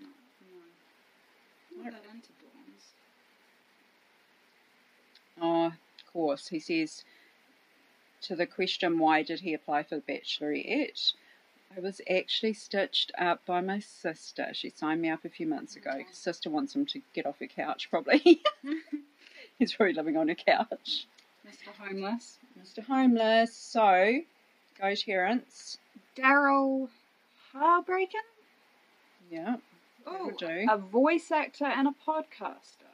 No, 0.00 0.08
no. 1.76 1.84
Not 1.84 1.92
that 1.92 2.14
into 2.14 2.28
blondes. 2.40 2.84
Oh, 5.40 5.66
of 5.66 6.12
course. 6.12 6.48
He 6.48 6.60
says 6.60 7.02
to 8.22 8.36
the 8.36 8.46
question, 8.46 8.98
why 8.98 9.22
did 9.22 9.40
he 9.40 9.54
apply 9.54 9.82
for 9.82 9.96
the 9.96 10.02
Bachelorette? 10.02 11.12
I 11.76 11.80
was 11.80 12.00
actually 12.10 12.54
stitched 12.54 13.12
up 13.16 13.46
by 13.46 13.60
my 13.60 13.78
sister. 13.78 14.48
She 14.52 14.70
signed 14.70 15.00
me 15.02 15.08
up 15.08 15.24
a 15.24 15.28
few 15.28 15.46
months 15.46 15.76
ago. 15.76 15.92
Oh. 16.00 16.04
Sister 16.10 16.50
wants 16.50 16.74
him 16.74 16.84
to 16.86 17.00
get 17.14 17.26
off 17.26 17.38
her 17.38 17.46
couch, 17.46 17.88
probably. 17.90 18.42
He's 19.58 19.72
probably 19.74 19.94
living 19.94 20.16
on 20.16 20.28
her 20.28 20.34
couch. 20.34 21.06
Mr. 21.46 21.72
Homeless. 21.78 22.38
Mr. 22.60 22.84
Homeless. 22.84 23.54
So, 23.54 24.20
go 24.80 24.94
Terrence. 24.94 25.78
Daryl 26.16 26.88
Harbraken? 27.54 28.26
Yeah, 29.30 29.56
Oh, 30.06 30.32
a 30.68 30.78
voice 30.78 31.30
actor 31.30 31.66
and 31.66 31.86
a 31.86 31.94
podcaster. 32.06 32.88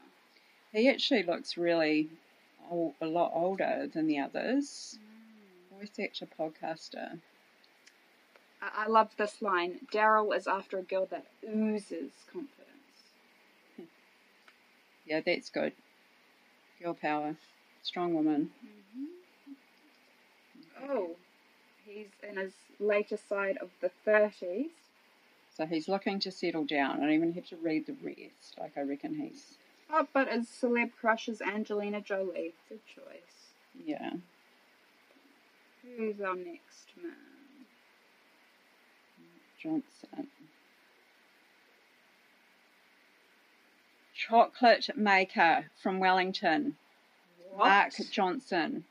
he 0.73 0.88
actually 0.88 1.23
looks 1.23 1.56
really 1.56 2.11
old, 2.71 2.95
a 3.00 3.06
lot 3.06 3.33
older 3.35 3.88
than 3.92 4.06
the 4.06 4.18
others. 4.18 4.99
Mm. 5.00 5.15
Voice 5.78 5.90
actor, 6.00 6.26
podcaster. 6.38 7.18
I, 8.62 8.85
I 8.85 8.87
love 8.87 9.11
this 9.16 9.42
line. 9.42 9.80
Daryl 9.92 10.37
is 10.37 10.47
after 10.47 10.78
a 10.78 10.83
girl 10.83 11.06
that 11.11 11.26
oozes 11.49 12.12
confidence. 12.33 12.52
Yeah, 15.06 15.21
that's 15.25 15.50
good. 15.50 15.73
Girl 16.83 16.95
power. 16.95 17.37
Strong 17.83 18.14
woman. 18.14 18.50
Mm-hmm. 18.64 19.04
Oh, 20.90 21.11
he's 21.85 22.09
in 22.28 22.37
his 22.37 22.52
later 22.80 23.16
side 23.28 23.56
of 23.59 23.71
the 23.80 23.90
30s. 24.06 24.66
So 25.56 25.64
he's 25.66 25.88
looking 25.88 26.18
to 26.21 26.30
settle 26.30 26.64
down. 26.64 26.97
I 26.99 27.00
don't 27.00 27.12
even 27.12 27.33
have 27.35 27.47
to 27.47 27.56
read 27.56 27.87
the 27.87 27.97
rest. 28.04 28.59
Like, 28.59 28.73
I 28.76 28.83
reckon 28.83 29.14
he's, 29.14 29.54
Oh, 29.90 30.06
but 30.12 30.28
his 30.28 30.47
celeb 30.49 30.90
crush 31.00 31.28
is 31.28 31.40
Angelina 31.40 32.00
Jolie. 32.00 32.54
Good 32.68 32.80
choice. 32.87 33.54
yeah. 33.85 34.11
Who's 35.97 36.21
our 36.21 36.35
next 36.35 36.88
man? 37.02 37.12
Johnson. 39.62 40.28
Chocolate 44.14 44.90
maker 44.97 45.66
from 45.83 45.99
Wellington. 46.00 46.76
Mark 47.57 47.93
Johnson. 48.11 48.85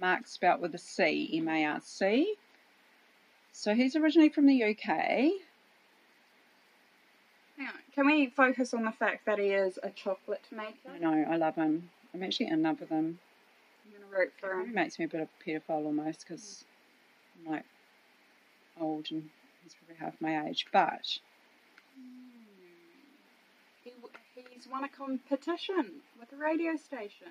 Mark 0.00 0.26
spelt 0.26 0.60
with 0.60 0.74
a 0.74 0.78
C, 0.78 1.30
M 1.34 1.48
A 1.48 1.64
R 1.64 1.80
C. 1.82 2.34
So 3.52 3.74
he's 3.74 3.96
originally 3.96 4.30
from 4.30 4.46
the 4.46 4.62
UK. 4.64 5.42
Can 7.94 8.06
we 8.06 8.28
focus 8.28 8.72
on 8.72 8.84
the 8.84 8.92
fact 8.92 9.26
that 9.26 9.38
he 9.38 9.48
is 9.48 9.78
a 9.82 9.90
chocolate 9.90 10.44
maker? 10.50 10.90
I 10.94 10.98
know, 10.98 11.26
I 11.30 11.36
love 11.36 11.56
him. 11.56 11.90
I'm 12.14 12.22
actually 12.22 12.46
in 12.46 12.62
love 12.62 12.80
with 12.80 12.88
him. 12.88 13.18
I'm 14.12 14.18
going 14.18 14.28
to 14.28 14.30
root 14.30 14.32
for 14.40 14.60
him. 14.60 14.74
makes 14.74 14.98
me 14.98 15.04
a 15.04 15.08
bit 15.08 15.20
of 15.22 15.28
a 15.28 15.50
paedophile 15.50 15.84
almost 15.86 16.24
because 16.26 16.64
I'm 17.46 17.52
like 17.52 17.64
old 18.80 19.06
and 19.10 19.28
he's 19.62 19.74
probably 19.74 19.96
half 20.04 20.20
my 20.20 20.48
age. 20.48 20.66
But 20.72 21.18
He, 23.84 23.92
he's 24.54 24.66
won 24.70 24.84
a 24.84 24.88
competition 24.88 25.92
with 26.18 26.32
a 26.32 26.36
radio 26.36 26.76
station. 26.76 27.28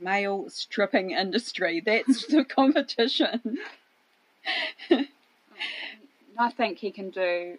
male 0.00 0.48
stripping 0.48 1.10
industry, 1.12 1.80
that's 1.84 2.26
the 2.26 2.44
competition. 2.48 3.58
Um, 4.90 5.06
I 6.38 6.50
think 6.50 6.78
he 6.78 6.90
can 6.90 7.10
do 7.10 7.58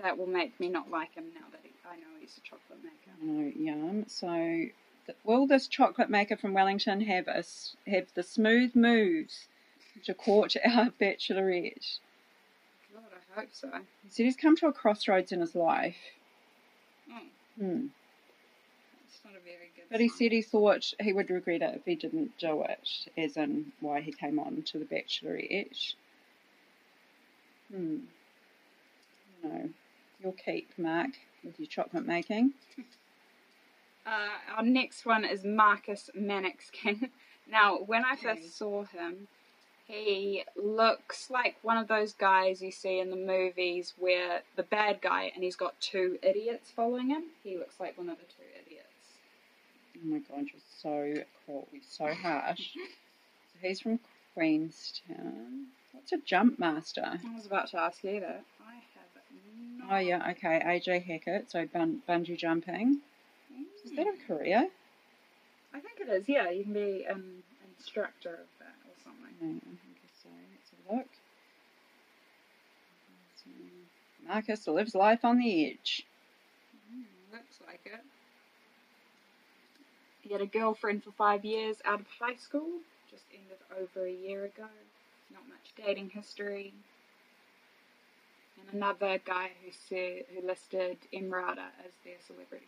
that 0.00 0.16
will 0.16 0.26
make 0.28 0.58
me 0.60 0.68
not 0.68 0.90
like 0.90 1.14
him 1.14 1.24
now 1.34 1.46
that 1.50 1.60
he, 1.64 1.70
I 1.90 1.96
know 1.96 2.06
he's 2.20 2.38
a 2.38 2.40
chocolate 2.42 2.78
maker. 2.84 3.16
Oh, 3.24 3.52
yum. 3.60 4.04
So 4.06 4.66
Will 5.24 5.46
this 5.46 5.66
chocolate 5.68 6.10
maker 6.10 6.36
from 6.36 6.52
Wellington 6.52 7.00
have 7.02 7.28
a 7.28 7.42
have 7.90 8.08
the 8.14 8.22
smooth 8.22 8.74
moves 8.76 9.48
to 10.04 10.14
court 10.14 10.56
our 10.64 10.90
bachelorette? 11.00 11.98
God, 12.94 13.02
I 13.36 13.40
hope 13.40 13.50
so. 13.52 13.70
He 14.04 14.10
said 14.10 14.24
he's 14.24 14.36
come 14.36 14.56
to 14.56 14.66
a 14.66 14.72
crossroads 14.72 15.32
in 15.32 15.40
his 15.40 15.54
life. 15.54 15.96
Hmm. 17.58 17.86
that's 19.02 19.20
not 19.24 19.34
a 19.34 19.40
very 19.44 19.70
good 19.76 19.84
But 19.90 20.00
he 20.00 20.08
sign. 20.08 20.16
said 20.18 20.32
he 20.32 20.42
thought 20.42 20.94
he 21.00 21.12
would 21.12 21.28
regret 21.30 21.60
it 21.62 21.74
if 21.76 21.84
he 21.84 21.94
didn't 21.94 22.38
do 22.38 22.62
it, 22.62 22.88
as 23.18 23.36
in 23.36 23.72
why 23.80 24.00
he 24.00 24.12
came 24.12 24.38
on 24.38 24.62
to 24.62 24.78
the 24.78 24.84
Bachelorette. 24.86 25.94
Hmm. 27.70 27.98
No. 29.42 29.68
You'll 30.22 30.32
keep, 30.32 30.70
Mark, 30.78 31.10
with 31.44 31.58
your 31.58 31.66
chocolate 31.66 32.06
making. 32.06 32.52
Uh, 34.10 34.56
our 34.56 34.62
next 34.64 35.06
one 35.06 35.24
is 35.24 35.44
Marcus 35.44 36.10
Manickskin. 36.18 37.10
Now, 37.50 37.78
when 37.78 38.04
I 38.04 38.12
Okay. 38.12 38.22
first 38.36 38.56
saw 38.56 38.84
him, 38.84 39.26
he 39.88 40.44
looks 40.56 41.30
like 41.30 41.56
one 41.62 41.78
of 41.78 41.88
those 41.88 42.12
guys 42.12 42.62
you 42.62 42.70
see 42.70 43.00
in 43.00 43.10
the 43.10 43.16
movies 43.16 43.92
where 43.98 44.42
the 44.54 44.62
bad 44.62 45.00
guy 45.00 45.32
and 45.34 45.42
he's 45.42 45.56
got 45.56 45.80
two 45.80 46.16
idiots 46.22 46.70
following 46.70 47.08
him. 47.10 47.24
He 47.42 47.56
looks 47.58 47.80
like 47.80 47.98
one 47.98 48.08
of 48.08 48.18
the 48.18 48.24
two 48.24 48.48
idiots. 48.64 48.86
Oh 49.96 50.00
my 50.04 50.18
god, 50.20 50.46
you're 50.52 50.62
so 50.80 51.24
cool. 51.44 51.66
You're 51.72 51.82
so 51.82 52.14
harsh. 52.14 52.68
so 52.74 53.58
he's 53.60 53.80
from 53.80 53.98
Queenstown. 54.34 55.66
What's 55.90 56.12
a 56.12 56.18
jump 56.18 56.60
master? 56.60 57.04
I 57.04 57.34
was 57.34 57.46
about 57.46 57.68
to 57.70 57.80
ask 57.80 58.04
you 58.04 58.20
that. 58.20 58.44
I 58.64 58.74
have 58.94 59.88
no. 59.88 59.96
Oh 59.96 59.98
yeah, 59.98 60.30
okay. 60.30 60.62
AJ 60.64 61.04
Hackett, 61.04 61.50
so 61.50 61.66
bun- 61.66 62.02
bungee 62.08 62.38
jumping. 62.38 63.00
Is 63.84 63.92
that 63.92 64.06
in 64.06 64.16
Korea? 64.26 64.68
I 65.72 65.80
think 65.80 66.00
it 66.00 66.08
is. 66.08 66.28
Yeah, 66.28 66.50
you 66.50 66.64
can 66.64 66.72
be 66.72 67.04
an 67.08 67.42
instructor 67.76 68.30
of 68.30 68.48
that 68.58 68.76
or 68.86 68.94
something. 69.02 69.34
No, 69.40 69.48
I 69.48 69.76
think 69.82 69.98
so. 70.22 70.28
Let's 70.52 70.70
have 70.70 70.94
a 70.94 70.98
look. 70.98 71.06
Marcus 74.26 74.68
lives 74.68 74.94
life 74.94 75.24
on 75.24 75.38
the 75.38 75.70
edge. 75.70 76.06
Mm, 76.92 77.32
looks 77.32 77.58
like 77.66 77.80
it. 77.84 78.04
He 80.20 80.32
had 80.32 80.40
a 80.40 80.46
girlfriend 80.46 81.02
for 81.02 81.10
five 81.12 81.44
years 81.44 81.78
out 81.84 82.00
of 82.00 82.06
high 82.20 82.36
school. 82.36 82.68
Just 83.10 83.24
ended 83.32 83.58
over 83.76 84.06
a 84.06 84.12
year 84.12 84.44
ago. 84.44 84.68
Not 85.32 85.48
much 85.48 85.72
dating 85.76 86.10
history. 86.10 86.72
And 88.60 88.76
another 88.76 89.18
guy 89.24 89.50
who 89.64 89.72
said 89.72 90.26
who 90.32 90.46
listed 90.46 90.98
Emrata 91.12 91.70
as 91.84 91.92
their 92.04 92.20
celebrity. 92.24 92.66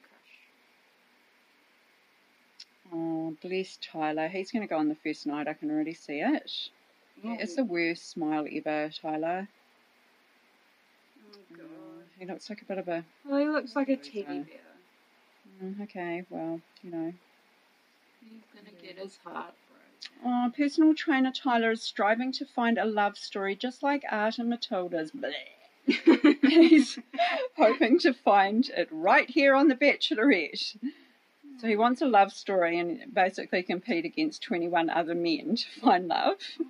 Oh, 2.93 3.35
bless 3.43 3.79
Tyler. 3.81 4.29
He's 4.29 4.51
going 4.51 4.63
to 4.63 4.69
go 4.69 4.77
on 4.79 4.89
the 4.89 4.95
first 4.97 5.27
night. 5.27 5.49
I 5.49 5.55
can 5.55 5.71
already 5.71 5.95
see 5.95 6.21
it. 6.21 6.51
It's 7.25 7.57
the 7.57 7.65
worst 7.65 8.11
smile 8.11 8.47
ever, 8.51 8.91
Tyler. 9.01 9.49
oh 11.19 11.39
Mm, 11.53 11.57
god. 11.57 12.05
He 12.19 12.27
looks 12.27 12.51
like 12.51 12.63
a 12.63 12.65
bit 12.65 12.79
of 12.79 12.89
a. 12.89 13.05
Well, 13.25 13.41
he 13.41 13.49
looks 13.49 13.75
like 13.77 13.89
a 13.89 13.97
teddy 13.97 14.25
bear. 14.25 14.45
Mm, 15.63 15.83
okay, 15.83 16.25
well, 16.31 16.61
you 16.83 16.91
know. 16.91 17.13
He's 18.21 18.43
gonna 18.55 18.77
get 18.83 18.99
his 18.99 19.19
heart. 19.25 19.55
Oh, 20.25 20.51
personal 20.57 20.95
trainer 20.95 21.33
Tyler 21.33 21.71
is 21.73 21.83
striving 21.83 22.33
to 22.33 22.45
find 22.45 22.77
a 22.79 22.85
love 22.85 23.17
story 23.17 23.55
just 23.55 23.83
like 23.83 24.03
Art 24.11 24.39
and 24.39 24.49
Matilda's. 24.49 25.13
He's 26.43 26.99
hoping 27.57 27.99
to 28.01 28.13
find 28.13 28.69
it 28.77 28.89
right 28.91 29.29
here 29.31 29.55
on 29.55 29.69
The 29.69 29.75
Bachelorette. 29.75 30.77
So 31.63 31.69
he 31.69 31.77
wants 31.77 32.03
a 32.03 32.07
love 32.07 32.33
story 32.33 32.81
and 32.81 33.15
basically 33.15 33.63
compete 33.63 34.05
against 34.05 34.43
21 34.43 34.91
other 34.91 35.15
men 35.15 35.55
to 35.55 35.81
find 35.81 36.09
love. 36.09 36.39
Oh, 36.59 36.67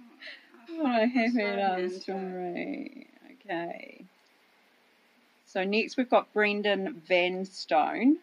What 0.83 1.03
a 1.03 1.07
happy 1.07 1.43
love 1.43 1.93
story. 1.93 3.07
Okay. 3.33 4.05
So 5.47 5.65
next 5.65 5.97
we've 5.97 6.11
got 6.11 6.31
Brendan 6.35 7.03
Van 7.09 7.47
Stone. 7.47 8.19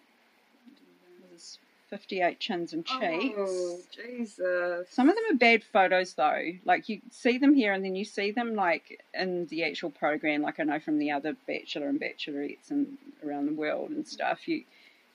58 1.90 2.40
chins 2.40 2.74
and 2.74 2.86
oh, 2.88 3.00
cheeks. 3.00 3.36
Oh, 3.36 3.80
Jesus. 3.92 4.90
Some 4.92 5.10
of 5.10 5.16
them 5.16 5.24
are 5.32 5.38
bad 5.38 5.64
photos 5.64 6.14
though. 6.14 6.52
Like 6.66 6.88
you 6.88 7.02
see 7.10 7.40
them 7.40 7.56
here 7.56 7.74
and 7.74 7.84
then 7.84 7.96
you 7.96 8.06
see 8.06 8.30
them 8.30 8.54
like 8.54 9.02
in 9.16 9.48
the 9.48 9.64
actual 9.64 9.90
program, 9.90 10.44
like 10.44 10.60
I 10.60 10.64
know 10.66 10.80
from 10.80 11.00
the 11.00 11.10
other 11.10 11.36
Bachelor 11.48 11.88
and 11.88 12.00
Bachelorettes 12.00 12.70
and 12.70 12.96
around 13.26 13.48
the 13.48 13.54
world 13.54 13.90
and 13.90 14.08
stuff. 14.08 14.48
You 14.48 14.66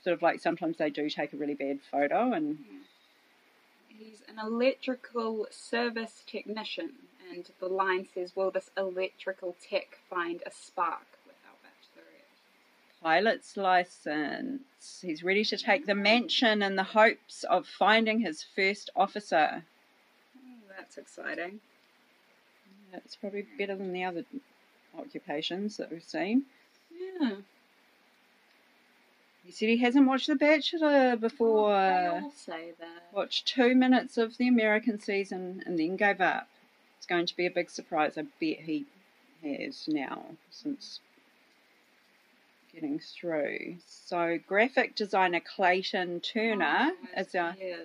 sort 0.04 0.14
of 0.14 0.22
like 0.22 0.40
sometimes 0.40 0.76
they 0.76 0.90
do 0.90 1.10
take 1.10 1.32
a 1.32 1.36
really 1.36 1.54
bad 1.54 1.80
photo 1.90 2.32
and 2.32 2.58
He's 3.98 4.22
an 4.28 4.38
electrical 4.44 5.46
service 5.50 6.24
technician, 6.26 6.94
and 7.30 7.48
the 7.60 7.68
line 7.68 8.08
says, 8.12 8.34
Will 8.34 8.50
this 8.50 8.70
electrical 8.76 9.56
tech 9.60 9.98
find 10.10 10.42
a 10.44 10.50
spark 10.50 11.06
with 11.24 11.36
our 11.46 11.56
bachelorette? 11.62 13.02
pilot's 13.02 13.56
license. 13.56 15.00
He's 15.00 15.22
ready 15.22 15.44
to 15.44 15.56
take 15.56 15.86
the 15.86 15.92
mm-hmm. 15.92 16.02
mansion 16.02 16.62
in 16.62 16.74
the 16.74 16.82
hopes 16.82 17.44
of 17.44 17.68
finding 17.68 18.20
his 18.20 18.42
first 18.42 18.90
officer. 18.96 19.64
Oh, 20.36 20.74
that's 20.76 20.98
exciting. 20.98 21.60
That's 22.92 23.14
probably 23.14 23.46
better 23.58 23.76
than 23.76 23.92
the 23.92 24.04
other 24.04 24.24
occupations 24.98 25.76
that 25.76 25.90
we've 25.90 26.02
seen. 26.02 26.44
Yeah. 27.20 27.36
He 29.44 29.52
said 29.52 29.68
he 29.68 29.76
hasn't 29.76 30.06
watched 30.06 30.26
The 30.26 30.36
Bachelor 30.36 31.12
oh, 31.12 31.16
before. 31.16 31.68
They 31.70 32.06
all 32.06 32.32
say 32.34 32.72
that. 32.80 33.08
Watched 33.12 33.46
two 33.46 33.74
minutes 33.74 34.16
of 34.16 34.38
the 34.38 34.48
American 34.48 34.98
season 34.98 35.62
and 35.66 35.78
then 35.78 35.96
gave 35.96 36.20
up. 36.20 36.48
It's 36.96 37.06
going 37.06 37.26
to 37.26 37.36
be 37.36 37.44
a 37.46 37.50
big 37.50 37.70
surprise. 37.70 38.16
I 38.16 38.22
bet 38.22 38.60
he 38.64 38.86
has 39.42 39.86
now 39.86 40.24
since 40.50 41.00
getting 42.72 42.98
through. 42.98 43.76
So, 43.86 44.38
graphic 44.48 44.94
designer 44.94 45.40
Clayton 45.40 46.20
Turner 46.20 46.92
Oh, 46.92 47.20
is 47.20 47.34
our 47.34 47.54
yes. 47.60 47.80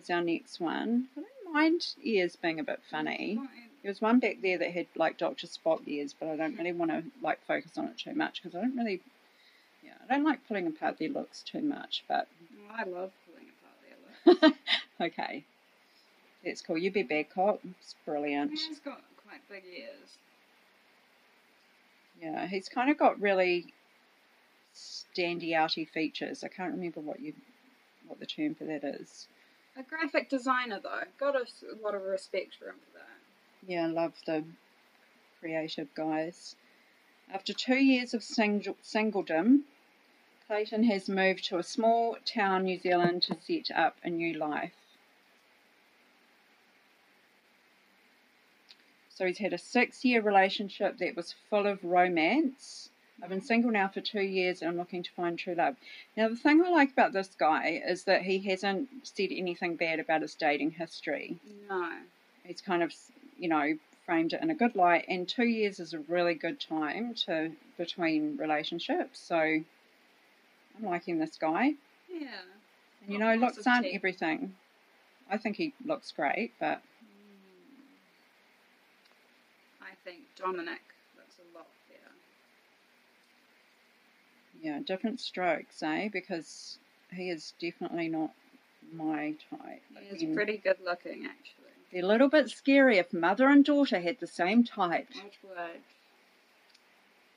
is 0.00 0.10
our 0.10 0.20
next 0.22 0.60
one. 0.60 1.08
I 1.16 1.22
don't 1.22 1.54
mind 1.54 1.94
ears 2.02 2.36
being 2.36 2.60
a 2.60 2.64
bit 2.64 2.80
funny. 2.90 3.40
There 3.82 3.90
was 3.90 4.02
one 4.02 4.18
back 4.20 4.42
there 4.42 4.58
that 4.58 4.70
had 4.72 4.86
like 4.94 5.16
Doctor 5.16 5.46
Spock 5.46 5.80
ears, 5.86 6.14
but 6.18 6.28
I 6.28 6.36
don't 6.36 6.58
really 6.58 6.72
want 6.72 6.90
to 6.90 7.02
like 7.22 7.40
focus 7.46 7.78
on 7.78 7.86
it 7.86 7.96
too 7.98 8.14
much 8.14 8.42
because 8.42 8.54
I 8.56 8.60
don't 8.60 8.76
really, 8.76 9.00
I 10.10 10.14
don't 10.14 10.24
like 10.24 10.46
pulling 10.48 10.66
apart 10.66 10.98
their 10.98 11.08
looks 11.08 11.42
too 11.42 11.62
much. 11.62 12.04
But 12.08 12.26
Oh, 12.68 12.74
I 12.74 12.82
love 12.82 13.12
pulling 13.26 13.46
apart 13.60 14.42
their 14.42 14.50
looks. 14.50 14.56
okay, 15.00 15.44
that's 16.44 16.60
cool. 16.62 16.76
You 16.76 16.90
be 16.90 17.04
Babcock, 17.04 17.60
it's 17.80 17.94
brilliant. 18.04 18.50
He's 18.50 18.80
got 18.80 19.02
quite 19.24 19.48
big 19.48 19.62
ears. 19.72 20.18
Yeah, 22.20 22.46
he's 22.48 22.68
kind 22.68 22.90
of 22.90 22.98
got 22.98 23.20
really 23.20 23.72
standy 24.74 25.50
outy 25.50 25.88
features. 25.88 26.42
I 26.42 26.48
can't 26.48 26.72
remember 26.74 27.00
what 27.00 27.20
you 27.20 27.32
what 28.08 28.18
the 28.18 28.26
term 28.26 28.56
for 28.56 28.64
that 28.64 28.82
is. 28.82 29.28
A 29.76 29.84
graphic 29.84 30.28
designer, 30.28 30.80
though. 30.82 31.02
Got 31.18 31.36
a 31.36 31.44
lot 31.82 31.94
of 31.94 32.02
respect 32.02 32.56
for 32.58 32.66
him 32.66 32.74
for 32.84 32.98
that. 32.98 33.70
Yeah, 33.70 33.84
I 33.84 33.86
love 33.86 34.14
the 34.26 34.42
creative 35.40 35.94
guys. 35.94 36.56
After 37.32 37.52
two 37.52 37.76
years 37.76 38.12
of 38.12 38.24
single, 38.24 38.76
singledom, 38.82 39.60
Clayton 40.50 40.82
has 40.82 41.08
moved 41.08 41.44
to 41.44 41.58
a 41.58 41.62
small 41.62 42.16
town, 42.24 42.64
New 42.64 42.76
Zealand, 42.76 43.22
to 43.22 43.36
set 43.40 43.70
up 43.70 43.96
a 44.02 44.10
new 44.10 44.36
life. 44.36 44.74
So 49.10 49.26
he's 49.26 49.38
had 49.38 49.52
a 49.52 49.58
six 49.58 50.04
year 50.04 50.20
relationship 50.20 50.98
that 50.98 51.14
was 51.14 51.36
full 51.48 51.68
of 51.68 51.84
romance. 51.84 52.90
I've 53.22 53.28
been 53.28 53.40
single 53.40 53.70
now 53.70 53.86
for 53.86 54.00
two 54.00 54.22
years 54.22 54.60
and 54.60 54.68
I'm 54.68 54.76
looking 54.76 55.04
to 55.04 55.10
find 55.12 55.38
true 55.38 55.54
love. 55.54 55.76
Now, 56.16 56.26
the 56.26 56.34
thing 56.34 56.60
I 56.64 56.70
like 56.70 56.90
about 56.90 57.12
this 57.12 57.28
guy 57.38 57.80
is 57.86 58.02
that 58.04 58.22
he 58.22 58.40
hasn't 58.40 58.88
said 59.04 59.28
anything 59.30 59.76
bad 59.76 60.00
about 60.00 60.22
his 60.22 60.34
dating 60.34 60.72
history 60.72 61.38
No. 61.68 61.92
he's 62.42 62.60
kind 62.60 62.82
of 62.82 62.92
you 63.38 63.48
know 63.48 63.78
framed 64.04 64.32
it 64.32 64.42
in 64.42 64.50
a 64.50 64.54
good 64.56 64.74
light 64.74 65.04
and 65.06 65.28
two 65.28 65.46
years 65.46 65.78
is 65.78 65.94
a 65.94 66.00
really 66.00 66.34
good 66.34 66.58
time 66.58 67.14
to 67.26 67.52
between 67.78 68.36
relationships 68.36 69.20
so 69.20 69.62
i'm 70.78 70.84
liking 70.84 71.18
this 71.18 71.36
guy 71.36 71.74
Yeah. 72.12 72.28
and 73.02 73.12
you 73.12 73.18
know 73.18 73.34
looks 73.34 73.66
aren't 73.66 73.84
teeth. 73.84 73.94
everything 73.94 74.54
i 75.30 75.36
think 75.36 75.56
he 75.56 75.72
looks 75.84 76.12
great 76.12 76.52
but 76.60 76.80
Mm. 77.02 77.06
I 79.82 79.94
think 80.04 80.18
Dominic 80.36 80.80
looks 81.16 81.36
a 81.38 81.56
lot 81.56 81.66
better. 81.88 82.12
yeah 84.62 84.78
different 84.86 85.20
strokes 85.20 85.82
eh 85.82 86.08
because 86.12 86.78
he 87.12 87.30
is 87.30 87.54
definitely 87.60 88.08
not 88.08 88.30
my 88.94 89.34
type 89.50 89.82
He's 90.10 90.22
And 90.22 90.34
pretty 90.34 90.56
good 90.56 90.78
looking, 90.84 91.26
actually. 91.26 91.72
they're 91.92 92.04
a 92.04 92.06
little 92.06 92.28
bit 92.28 92.48
scary 92.50 92.98
if 92.98 93.12
mother 93.12 93.48
and 93.48 93.64
daughter 93.64 94.00
had 94.00 94.18
the 94.20 94.26
same 94.26 94.64
type 94.64 95.08
Which 95.24 95.38
would. 95.42 95.80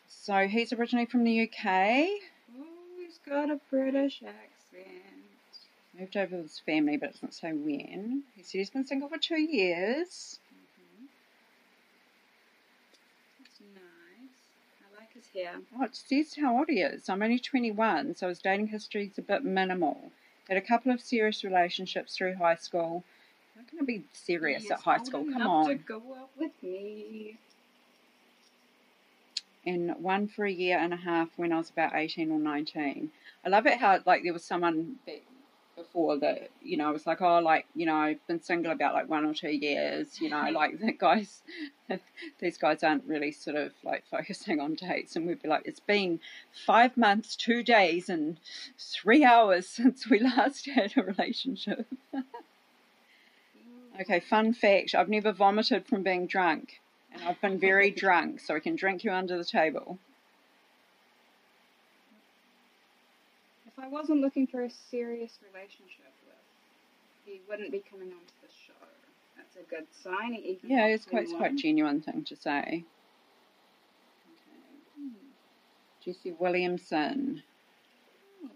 so 0.08 0.48
he's 0.48 0.74
originally 0.74 1.06
from 1.06 1.24
the 1.24 1.42
uk 1.44 1.66
got 3.28 3.50
a 3.50 3.60
British 3.70 4.22
accent. 4.24 4.90
Moved 5.98 6.18
over 6.18 6.38
with 6.38 6.46
his 6.46 6.60
family, 6.60 6.98
but 6.98 7.10
it 7.10 7.14
doesn't 7.14 7.34
say 7.34 7.54
when. 7.54 8.24
He 8.36 8.42
said 8.44 8.58
he's 8.58 8.70
been 8.72 8.86
single 8.86 9.10
for 9.10 9.18
two 9.18 9.40
years. 9.40 10.40
Mm-hmm. 10.52 11.06
That's 13.40 13.60
nice. 13.76 14.40
I 14.82 15.00
like 15.00 15.14
his 15.14 15.28
hair. 15.34 15.54
Oh, 15.80 15.84
it 15.84 15.96
says 15.96 16.36
how 16.36 16.58
old 16.58 16.70
he 16.70 16.82
is. 16.82 17.10
I'm 17.10 17.22
only 17.22 17.38
21, 17.38 18.16
so 18.16 18.30
his 18.30 18.40
dating 18.40 18.68
history's 18.68 19.18
a 19.20 19.22
bit 19.22 19.44
minimal. 19.44 20.12
Had 20.48 20.58
a 20.58 20.62
couple 20.62 20.92
of 20.92 21.00
serious 21.00 21.44
relationships 21.44 22.16
through 22.18 22.36
high 22.36 22.56
school. 22.56 23.04
Not 23.56 23.70
going 23.72 23.80
to 23.80 23.86
be 23.86 24.04
serious 24.14 24.64
He 24.64 24.72
at 24.72 24.80
high 24.80 25.04
school. 25.04 25.26
Come 25.32 25.44
on. 25.44 25.68
To 25.68 25.76
go 25.76 26.02
out 26.20 26.30
with 26.38 26.52
me. 26.64 27.38
And 29.66 29.96
one 30.00 30.28
for 30.28 30.46
a 30.46 30.52
year 30.52 30.78
and 30.78 30.94
a 30.94 30.98
half 30.98 31.30
when 31.38 31.52
I 31.52 31.58
was 31.58 31.70
about 31.70 31.96
18 31.96 32.32
or 32.32 32.40
19. 32.40 33.12
I 33.46 33.50
love 33.50 33.66
it 33.66 33.80
how, 33.80 34.00
like, 34.06 34.24
there 34.24 34.34
was 34.34 34.44
someone 34.44 34.96
be- 35.06 35.24
before 35.76 36.18
that, 36.20 36.50
you 36.62 36.78
know, 36.78 36.88
I 36.88 36.92
was 36.92 37.08
like, 37.08 37.22
oh, 37.22 37.40
like, 37.40 37.66
you 37.76 37.86
know, 37.86 37.96
I've 37.96 38.26
been 38.28 38.42
single 38.42 38.72
about 38.72 38.94
like 38.94 39.10
one 39.10 39.26
or 39.26 39.34
two 39.34 39.50
years, 39.52 40.22
you 40.22 40.30
know, 40.30 40.50
like, 40.54 40.80
the 40.80 40.92
guys, 40.92 41.42
these 42.40 42.58
guys 42.58 42.84
aren't 42.84 43.06
really 43.06 43.32
sort 43.32 43.56
of 43.56 43.72
like 43.84 44.04
focusing 44.10 44.60
on 44.60 44.76
dates. 44.76 45.16
And 45.16 45.26
we'd 45.26 45.42
be 45.42 45.50
like, 45.50 45.64
it's 45.66 45.80
been 45.80 46.20
five 46.66 46.96
months, 46.96 47.36
two 47.36 47.64
days, 47.64 48.10
and 48.10 48.38
three 48.78 49.24
hours 49.24 49.68
since 49.70 50.10
we 50.10 50.20
last 50.20 50.68
had 50.68 50.94
a 50.98 51.04
relationship. 51.04 51.88
Okay, 54.00 54.20
fun 54.20 54.54
fact 54.54 54.96
I've 54.96 55.10
never 55.10 55.32
vomited 55.32 55.86
from 55.86 56.02
being 56.02 56.26
drunk. 56.26 56.80
And 57.14 57.24
I've 57.24 57.40
been 57.42 57.60
very 57.60 57.92
drunk, 57.92 58.40
so 58.40 58.56
I 58.56 58.60
can 58.60 58.76
drink 58.76 59.04
you 59.04 59.12
under 59.12 59.38
the 59.38 59.44
table. 59.44 60.00
If 63.68 63.84
I 63.84 63.88
wasn't 63.88 64.22
looking 64.22 64.48
for 64.48 64.64
a 64.64 64.70
serious 64.70 65.40
relationship 65.54 66.12
with, 66.26 66.36
he 67.26 67.42
wouldn't 67.48 67.72
be 67.72 67.84
coming 67.90 68.08
onto 68.08 68.34
the 68.42 68.52
show. 68.66 68.74
That's 69.38 69.56
a 69.56 69.70
good 69.70 69.88
sign. 70.04 70.38
Yeah, 70.64 70.88
it's 70.88 71.06
quite, 71.06 71.24
it's 71.24 71.34
quite 71.34 71.54
a 71.54 71.56
genuine 71.56 72.02
thing 72.02 72.24
to 72.26 72.36
say. 72.36 72.86
Jesse 76.04 76.34
Williamson. 76.38 77.44
Hmm. 78.42 78.48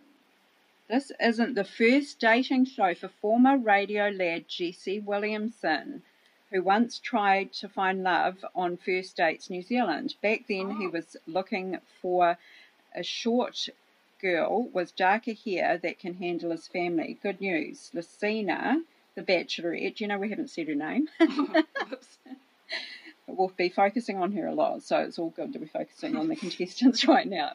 This 0.90 1.12
isn't 1.22 1.56
the 1.56 1.64
first 1.64 2.20
dating 2.20 2.66
show 2.66 2.94
for 2.94 3.08
former 3.08 3.58
radio 3.58 4.10
lad 4.10 4.50
Jesse 4.50 5.00
Williamson, 5.00 6.04
who 6.52 6.62
once 6.62 7.00
tried 7.00 7.52
to 7.54 7.68
find 7.70 8.04
love 8.04 8.46
on 8.56 8.78
First 8.78 9.18
Dates 9.18 9.50
New 9.50 9.62
Zealand. 9.62 10.16
Back 10.22 10.42
then, 10.48 10.78
he 10.78 10.88
Oh. 10.88 10.92
was 10.92 11.16
looking 11.28 11.80
for 12.02 12.38
a 12.96 13.04
short 13.04 13.70
girl 14.20 14.64
with 14.70 14.96
darker 14.96 15.34
hair 15.34 15.78
that 15.78 16.00
can 16.00 16.16
handle 16.16 16.52
his 16.52 16.68
family. 16.68 17.18
Good 17.22 17.40
news. 17.42 17.92
Lesina, 17.94 18.82
the 19.16 19.22
bachelorette, 19.24 20.00
you 20.00 20.08
know, 20.08 20.18
we 20.18 20.30
haven't 20.30 20.50
said 20.50 20.68
her 20.68 20.76
name. 20.76 21.08
We'll 23.30 23.50
be 23.58 23.68
focusing 23.70 24.18
on 24.18 24.32
her 24.32 24.48
a 24.48 24.54
lot, 24.54 24.84
so 24.84 25.00
it's 25.00 25.20
all 25.20 25.32
good 25.32 25.52
to 25.54 25.60
be 25.60 25.66
focusing 25.68 26.16
on 26.16 26.30
the 26.30 26.36
contestants 26.38 27.06
right 27.08 27.28
now. 27.28 27.52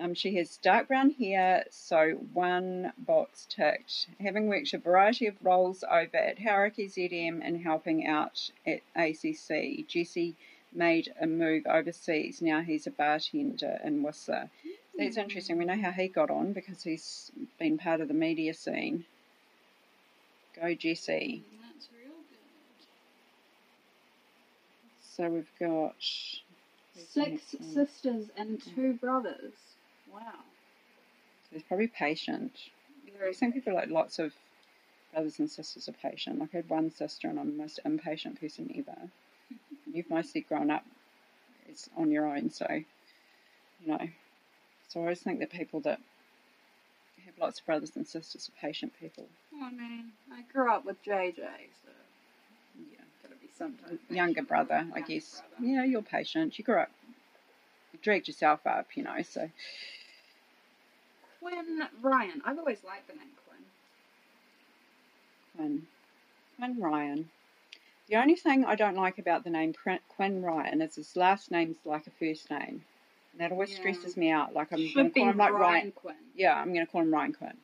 Um, 0.00 0.14
she 0.14 0.34
has 0.36 0.56
dark 0.56 0.88
brown 0.88 1.10
hair, 1.10 1.64
so 1.70 2.12
one 2.32 2.92
box 2.96 3.46
ticked. 3.50 4.08
Having 4.18 4.48
worked 4.48 4.72
a 4.72 4.78
variety 4.78 5.26
of 5.26 5.34
roles 5.42 5.84
over 5.84 6.16
at 6.16 6.38
Hauraki 6.38 6.86
ZM 6.86 7.40
and 7.44 7.62
helping 7.62 8.06
out 8.06 8.50
at 8.66 8.80
ACC, 8.96 9.86
Jesse 9.86 10.36
made 10.72 11.12
a 11.20 11.26
move 11.26 11.66
overseas. 11.66 12.40
Now 12.40 12.62
he's 12.62 12.86
a 12.86 12.90
bartender 12.90 13.78
in 13.84 14.02
Worcester. 14.02 14.48
That's 14.96 15.18
interesting. 15.18 15.58
We 15.58 15.66
know 15.66 15.76
how 15.80 15.90
he 15.90 16.08
got 16.08 16.30
on 16.30 16.52
because 16.54 16.82
he's 16.82 17.30
been 17.58 17.76
part 17.76 18.00
of 18.00 18.08
the 18.08 18.14
media 18.14 18.54
scene. 18.54 19.04
Go, 20.56 20.74
Jesse. 20.74 21.44
That's 21.74 21.88
real 21.92 22.14
good. 22.30 22.86
So 25.00 25.28
we've 25.28 25.52
got 25.58 25.94
Six 26.94 27.54
Mm. 27.54 27.64
sisters 27.74 28.30
and 28.36 28.60
two 28.62 28.94
brothers. 28.94 29.69
Wow. 30.12 30.20
He's 31.52 31.62
probably 31.62 31.88
patient. 31.88 32.52
Very 33.18 33.34
think 33.34 33.54
people 33.54 33.74
like 33.74 33.90
lots 33.90 34.18
of 34.18 34.32
brothers 35.12 35.38
and 35.38 35.50
sisters 35.50 35.88
are 35.88 36.10
patient. 36.10 36.38
Like 36.38 36.50
I 36.54 36.58
had 36.58 36.68
one 36.68 36.90
sister 36.90 37.28
and 37.28 37.38
I'm 37.38 37.56
the 37.56 37.62
most 37.62 37.80
impatient 37.84 38.40
person 38.40 38.70
ever. 38.76 38.96
You've 39.92 40.10
mostly 40.10 40.42
grown 40.42 40.70
up 40.70 40.84
it's 41.68 41.88
on 41.96 42.10
your 42.10 42.26
own, 42.26 42.50
so 42.50 42.66
you 42.70 43.86
know. 43.86 43.98
So 44.88 45.00
I 45.00 45.02
always 45.04 45.20
think 45.20 45.38
that 45.40 45.50
people 45.50 45.80
that 45.80 46.00
have 47.24 47.38
lots 47.38 47.60
of 47.60 47.66
brothers 47.66 47.92
and 47.96 48.06
sisters 48.06 48.48
are 48.48 48.60
patient 48.60 48.92
people. 48.98 49.26
Oh, 49.54 49.58
well, 49.60 49.68
I 49.68 49.70
mean, 49.72 50.12
I 50.32 50.42
grew 50.52 50.70
up 50.72 50.84
with 50.84 51.02
JJ, 51.04 51.36
so 51.36 51.90
Yeah. 52.76 52.98
gotta 53.22 53.34
be 53.36 53.48
sometimes. 53.56 54.00
Younger 54.10 54.42
brother, 54.42 54.86
I 54.94 55.00
guess. 55.00 55.42
brother. 55.50 55.66
Yeah, 55.66 55.84
you're 55.84 56.02
patient. 56.02 56.58
You 56.58 56.64
grew 56.64 56.80
up 56.80 56.90
you 57.92 57.98
dragged 58.02 58.28
yourself 58.28 58.66
up, 58.66 58.86
you 58.96 59.02
know, 59.02 59.20
so 59.22 59.50
Quinn 61.40 61.88
Ryan. 62.02 62.42
I've 62.44 62.58
always 62.58 62.84
liked 62.84 63.08
the 63.08 63.14
name 63.14 63.30
Quinn. 63.46 63.64
Quinn. 65.56 65.86
Quinn 66.56 66.80
Ryan. 66.80 67.30
The 68.08 68.16
only 68.16 68.36
thing 68.36 68.64
I 68.64 68.74
don't 68.74 68.96
like 68.96 69.18
about 69.18 69.44
the 69.44 69.50
name 69.50 69.74
Quinn 70.08 70.42
Ryan 70.42 70.82
is 70.82 70.96
his 70.96 71.16
last 71.16 71.50
name's 71.50 71.76
like 71.84 72.06
a 72.06 72.10
first 72.10 72.50
name. 72.50 72.84
And 73.32 73.40
that 73.40 73.52
always 73.52 73.70
Yeah. 73.70 73.76
stresses 73.76 74.16
me 74.16 74.30
out. 74.30 74.52
Like 74.52 74.72
I'm 74.72 74.78
going 74.92 75.10
to 75.10 75.10
call 75.10 75.28
him 75.28 75.36
like 75.36 75.52
Ryan 75.52 75.60
Ryan. 75.60 75.92
Quinn. 75.92 76.16
Yeah, 76.34 76.54
I'm 76.54 76.72
going 76.74 76.84
to 76.84 76.90
call 76.90 77.02
him 77.02 77.12
Ryan 77.12 77.32
Quinn. 77.32 77.56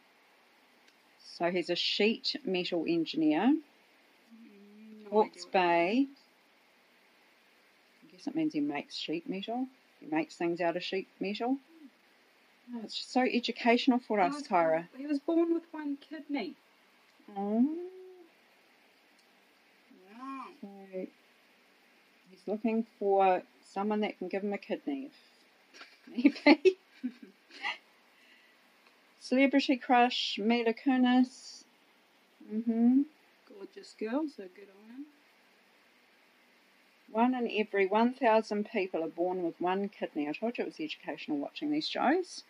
So 1.37 1.51
he's 1.51 1.69
a 1.69 1.77
sheet 1.77 2.37
metal 2.45 2.85
engineer. 2.89 3.41
Mm, 3.41 5.05
no 5.05 5.11
Hawke's 5.11 5.45
Bay. 5.45 6.07
I 8.03 8.13
guess 8.13 8.27
it 8.27 8.35
means 8.35 8.53
he 8.55 8.61
makes 8.61 8.95
sheet 8.95 9.29
metal. 9.29 9.67
He 10.01 10.07
makes 10.07 10.37
things 10.37 10.61
out 10.61 10.77
of 10.77 10.83
sheet 10.85 11.09
metal. 11.21 11.59
Oh, 12.75 12.81
it's 12.83 12.95
just 12.97 13.13
so 13.13 13.21
educational 13.23 13.99
for 13.99 14.21
us, 14.21 14.35
was- 14.35 14.49
Kyra. 14.49 14.89
He 14.97 15.07
was 15.07 15.19
born 15.21 15.55
with 15.55 15.65
one 15.71 15.97
kidney. 15.97 16.55
Oh. 17.37 17.67
Wow. 20.19 20.45
So 20.61 20.69
he's 22.31 22.43
looking 22.47 22.87
for 22.99 23.43
someone 23.65 24.01
that 24.01 24.19
can 24.19 24.29
give 24.29 24.43
him 24.43 24.53
a 24.53 24.59
kidney, 24.59 25.11
if 26.15 26.45
maybe. 26.45 26.79
Celebrity 29.21 29.77
crush, 29.77 30.39
Mila 30.41 30.73
Kunis. 30.73 31.65
Mm-hmm. 32.53 33.03
Gorgeous 33.53 33.95
girl, 33.99 34.27
so 34.29 34.45
good 34.55 34.69
on 34.69 34.91
him. 34.97 35.05
One 37.11 37.35
in 37.35 37.51
every 37.51 37.87
1,000 37.87 38.69
people 38.71 39.03
are 39.03 39.09
born 39.09 39.43
with 39.43 39.61
one 39.61 39.89
kidney. 39.89 40.29
I 40.29 40.33
told 40.33 40.59
you 40.59 40.65
it 40.65 40.69
was 40.69 40.81
educational 40.81 41.39
watching 41.39 41.71
these 41.71 41.89
shows. 41.89 42.45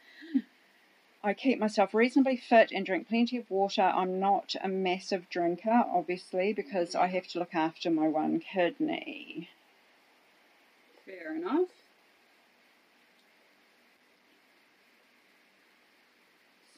I 1.27 1.35
keep 1.35 1.59
myself 1.59 1.93
reasonably 1.93 2.37
fit 2.37 2.71
and 2.71 2.87
drink 2.87 3.09
plenty 3.09 3.37
of 3.37 3.51
water. 3.51 3.83
I'm 3.83 4.21
not 4.21 4.55
a 4.62 4.69
massive 4.69 5.29
drinker, 5.29 5.83
obviously, 5.93 6.53
because 6.53 6.95
I 6.95 7.09
have 7.09 7.27
to 7.29 7.41
look 7.41 7.53
after 7.53 7.91
my 7.91 8.07
one 8.07 8.39
kidney. 8.39 9.51
Fair 11.05 11.35
enough. 11.35 11.67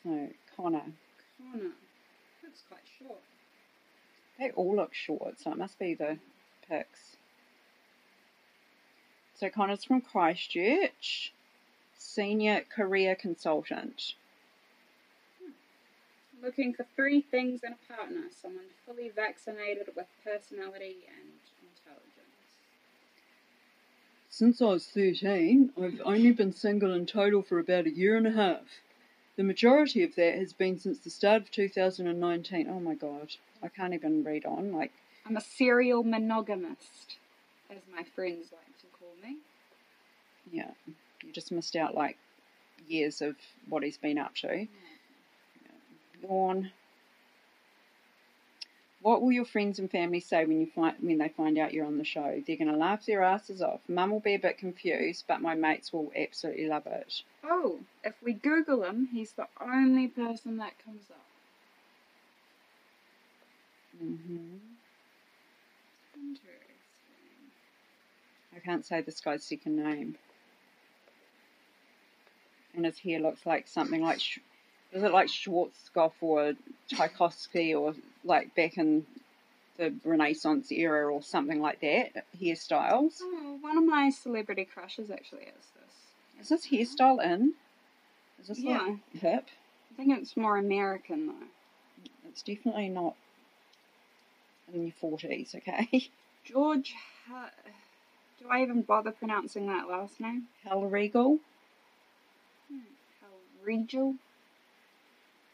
So, 0.03 0.29
Connor. 0.57 0.95
Connor. 1.37 1.73
That's 2.43 2.63
quite 2.71 2.81
short. 2.99 3.21
They 4.39 4.51
all 4.53 4.75
look 4.75 4.95
short, 4.95 5.39
so 5.39 5.53
it 5.53 5.59
must 5.59 5.79
be 5.79 5.93
the 5.93 6.17
pics. 6.67 7.19
So 9.35 9.51
Connor's 9.51 9.85
from 9.85 10.01
Christchurch, 10.01 11.35
senior 11.99 12.63
career 12.75 13.15
consultant. 13.15 14.15
Looking 16.43 16.73
for 16.73 16.87
three 16.95 17.21
things 17.21 17.63
in 17.65 17.73
a 17.73 17.93
partner 17.93 18.23
someone 18.31 18.65
fully 18.87 19.09
vaccinated 19.09 19.89
with 19.97 20.07
personality 20.25 20.99
and 21.09 21.31
intelligence. 21.63 22.29
Since 24.31 24.63
I 24.63 24.67
was 24.67 24.87
13, 24.87 25.73
I've 25.83 26.01
only 26.05 26.31
been 26.33 26.53
single 26.53 26.95
in 26.95 27.07
total 27.07 27.43
for 27.43 27.59
about 27.59 27.87
a 27.87 27.91
year 27.91 28.17
and 28.17 28.27
a 28.27 28.31
half. 28.31 28.63
The 29.37 29.43
majority 29.43 30.03
of 30.05 30.15
that 30.17 30.37
has 30.37 30.53
been 30.53 30.79
since 30.79 30.99
the 30.99 31.11
start 31.11 31.43
of 31.43 31.51
2019. 31.51 32.69
Oh 32.69 32.81
my 32.81 32.95
god, 32.95 33.33
I 33.63 33.69
can't 33.69 33.95
even 33.95 34.23
read 34.23 34.45
on. 34.45 34.73
Like, 34.73 34.93
I'm 35.27 35.37
a 35.37 35.41
serial 35.41 36.05
monogamist, 36.05 37.17
as 37.71 37.83
my 37.93 38.05
friends 38.05 38.53
like 38.53 38.79
to 38.79 38.87
call 38.99 39.15
me. 39.23 39.39
yeah, 40.53 40.71
you 41.25 41.33
just 41.33 41.51
missed 41.51 41.75
out 41.75 41.95
like 41.95 42.17
years 42.87 43.21
of 43.23 43.37
what 43.69 43.83
he's 43.83 43.99
been 43.99 44.19
up 44.19 44.35
to. 44.37 44.67
Yawn. 46.23 46.71
What 49.01 49.23
will 49.23 49.33
your 49.33 49.45
friends 49.45 49.79
and 49.79 49.91
family 49.91 50.21
say 50.21 50.45
when 50.45 50.61
you 50.61 50.67
find 50.67 50.97
when 51.01 51.19
they 51.19 51.29
find 51.29 51.57
out 51.59 51.73
you're 51.73 51.87
on 51.87 51.99
the 51.99 52.05
show? 52.05 52.43
They're 52.47 52.57
going 52.57 52.71
to 52.73 52.77
laugh 52.77 53.07
their 53.07 53.23
asses 53.23 53.63
off. 53.63 53.81
Mum 53.89 54.11
will 54.11 54.21
be 54.21 54.35
a 54.35 54.39
bit 54.39 54.59
confused, 54.59 55.25
but 55.29 55.41
my 55.41 55.55
mates 55.55 55.93
will 55.93 56.11
absolutely 56.17 56.67
love 56.69 56.87
it. 56.87 57.23
Oh, 57.45 57.79
if 58.03 58.15
we 58.23 58.33
Google 58.33 58.83
him, 58.85 59.09
he's 59.13 59.33
the 59.33 59.47
only 59.61 60.09
person 60.09 60.57
that 60.59 60.73
comes 60.85 61.11
up. 61.11 61.25
hmm 63.99 64.57
Interesting. 66.15 66.77
I 68.55 68.59
can't 68.59 68.85
say 68.85 69.01
this 69.01 69.21
guy's 69.21 69.45
second 69.45 69.77
name. 69.77 70.17
And 72.75 72.85
his 72.85 72.99
hair 72.99 73.21
looks 73.21 73.47
like 73.47 73.69
something 73.69 74.03
like, 74.03 74.21
Sch- 74.21 74.41
is 74.93 75.03
it 75.03 75.13
like 75.13 75.29
Schwarzkopf 75.29 76.13
or 76.21 76.55
Tchaikovsky 76.89 77.75
or 77.75 77.95
like 78.25 78.55
back 78.55 78.79
in 78.79 79.07
the 79.77 79.95
Renaissance 80.05 80.73
era 80.73 81.13
or 81.13 81.23
something 81.23 81.61
like 81.61 81.81
that 81.81 82.25
hairstyles? 82.41 83.15
Oh, 83.21 83.59
one 83.61 83.79
of 83.79 83.85
my 83.85 84.11
celebrity 84.11 84.65
crushes 84.65 85.11
actually 85.11 85.45
is 85.45 85.67
this. 85.75 86.41
Is 86.41 86.49
this 86.49 86.67
hairstyle 86.69 87.23
in? 87.23 87.55
Is 88.41 88.49
this 88.49 88.59
Yeah. 88.59 88.79
like 88.79 89.13
hip? 89.13 89.47
I 89.93 89.95
think 89.97 90.19
it's 90.19 90.37
more 90.37 90.57
American 90.57 91.27
though. 91.27 91.47
It's 92.29 92.43
definitely 92.43 92.89
not 92.89 93.15
in 94.73 94.85
your 94.85 94.93
forties, 94.93 95.55
okay? 95.55 96.11
George, 96.45 96.95
do 98.39 98.49
I 98.49 98.63
even 98.63 98.83
bother 98.83 99.11
pronouncing 99.11 99.67
that 99.67 99.89
last 99.89 100.21
name? 100.21 100.49
Hal 100.65 100.85
Regal. 100.85 101.41
Hmm, 102.71 102.81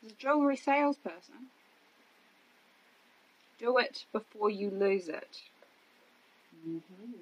He's 0.05 0.13
a 0.13 0.17
jewelry 0.17 0.57
salesperson. 0.57 1.49
Do 3.59 3.79
it 3.79 4.05
before 4.13 4.51
you 4.51 4.69
lose 4.71 5.09
it. 5.09 5.39
Mm-hmm. 6.69 7.13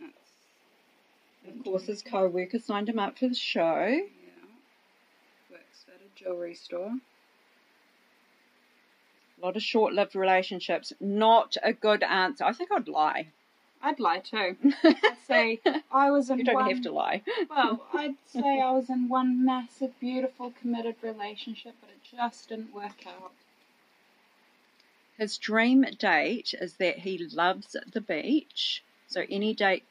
That's, 0.00 1.56
Of 1.58 1.64
course, 1.64 1.86
his 1.86 2.02
co-worker 2.02 2.58
signed 2.58 2.88
him 2.90 2.98
up 2.98 3.18
for 3.18 3.28
the 3.28 3.34
show. 3.34 3.86
yeah. 3.86 4.00
Works 5.50 5.86
at 5.88 6.00
a 6.02 6.08
jewelry 6.14 6.54
store. 6.54 6.92
A 9.40 9.46
lot 9.46 9.56
of 9.56 9.62
short-lived 9.62 10.14
relationships. 10.14 10.92
Not 11.00 11.56
a 11.62 11.72
good 11.72 12.02
answer. 12.02 12.44
I 12.44 12.52
think 12.52 12.70
I'd 12.70 12.88
lie. 12.88 13.28
I'd 13.82 13.98
lie 13.98 14.18
too. 14.18 14.56
I'd 14.84 15.16
say 15.26 15.60
I 15.90 16.10
was 16.10 16.28
in 16.30 16.38
you 16.38 16.44
don't 16.44 16.54
one. 16.54 16.70
have 16.70 16.82
to 16.82 16.92
lie. 16.92 17.22
Well, 17.48 17.86
I'd 17.94 18.16
say 18.26 18.60
I 18.60 18.72
was 18.72 18.90
in 18.90 19.08
one 19.08 19.44
massive, 19.44 19.98
beautiful, 19.98 20.52
committed 20.60 20.96
relationship, 21.02 21.74
but 21.80 21.90
it 21.90 22.16
just 22.16 22.48
didn't 22.50 22.74
work 22.74 23.06
out. 23.06 23.32
His 25.16 25.38
dream 25.38 25.84
date 25.98 26.54
is 26.60 26.74
that 26.74 27.00
he 27.00 27.18
loves 27.18 27.76
the 27.92 28.00
beach. 28.00 28.82
So 29.06 29.24
any 29.28 29.54
date 29.54 29.84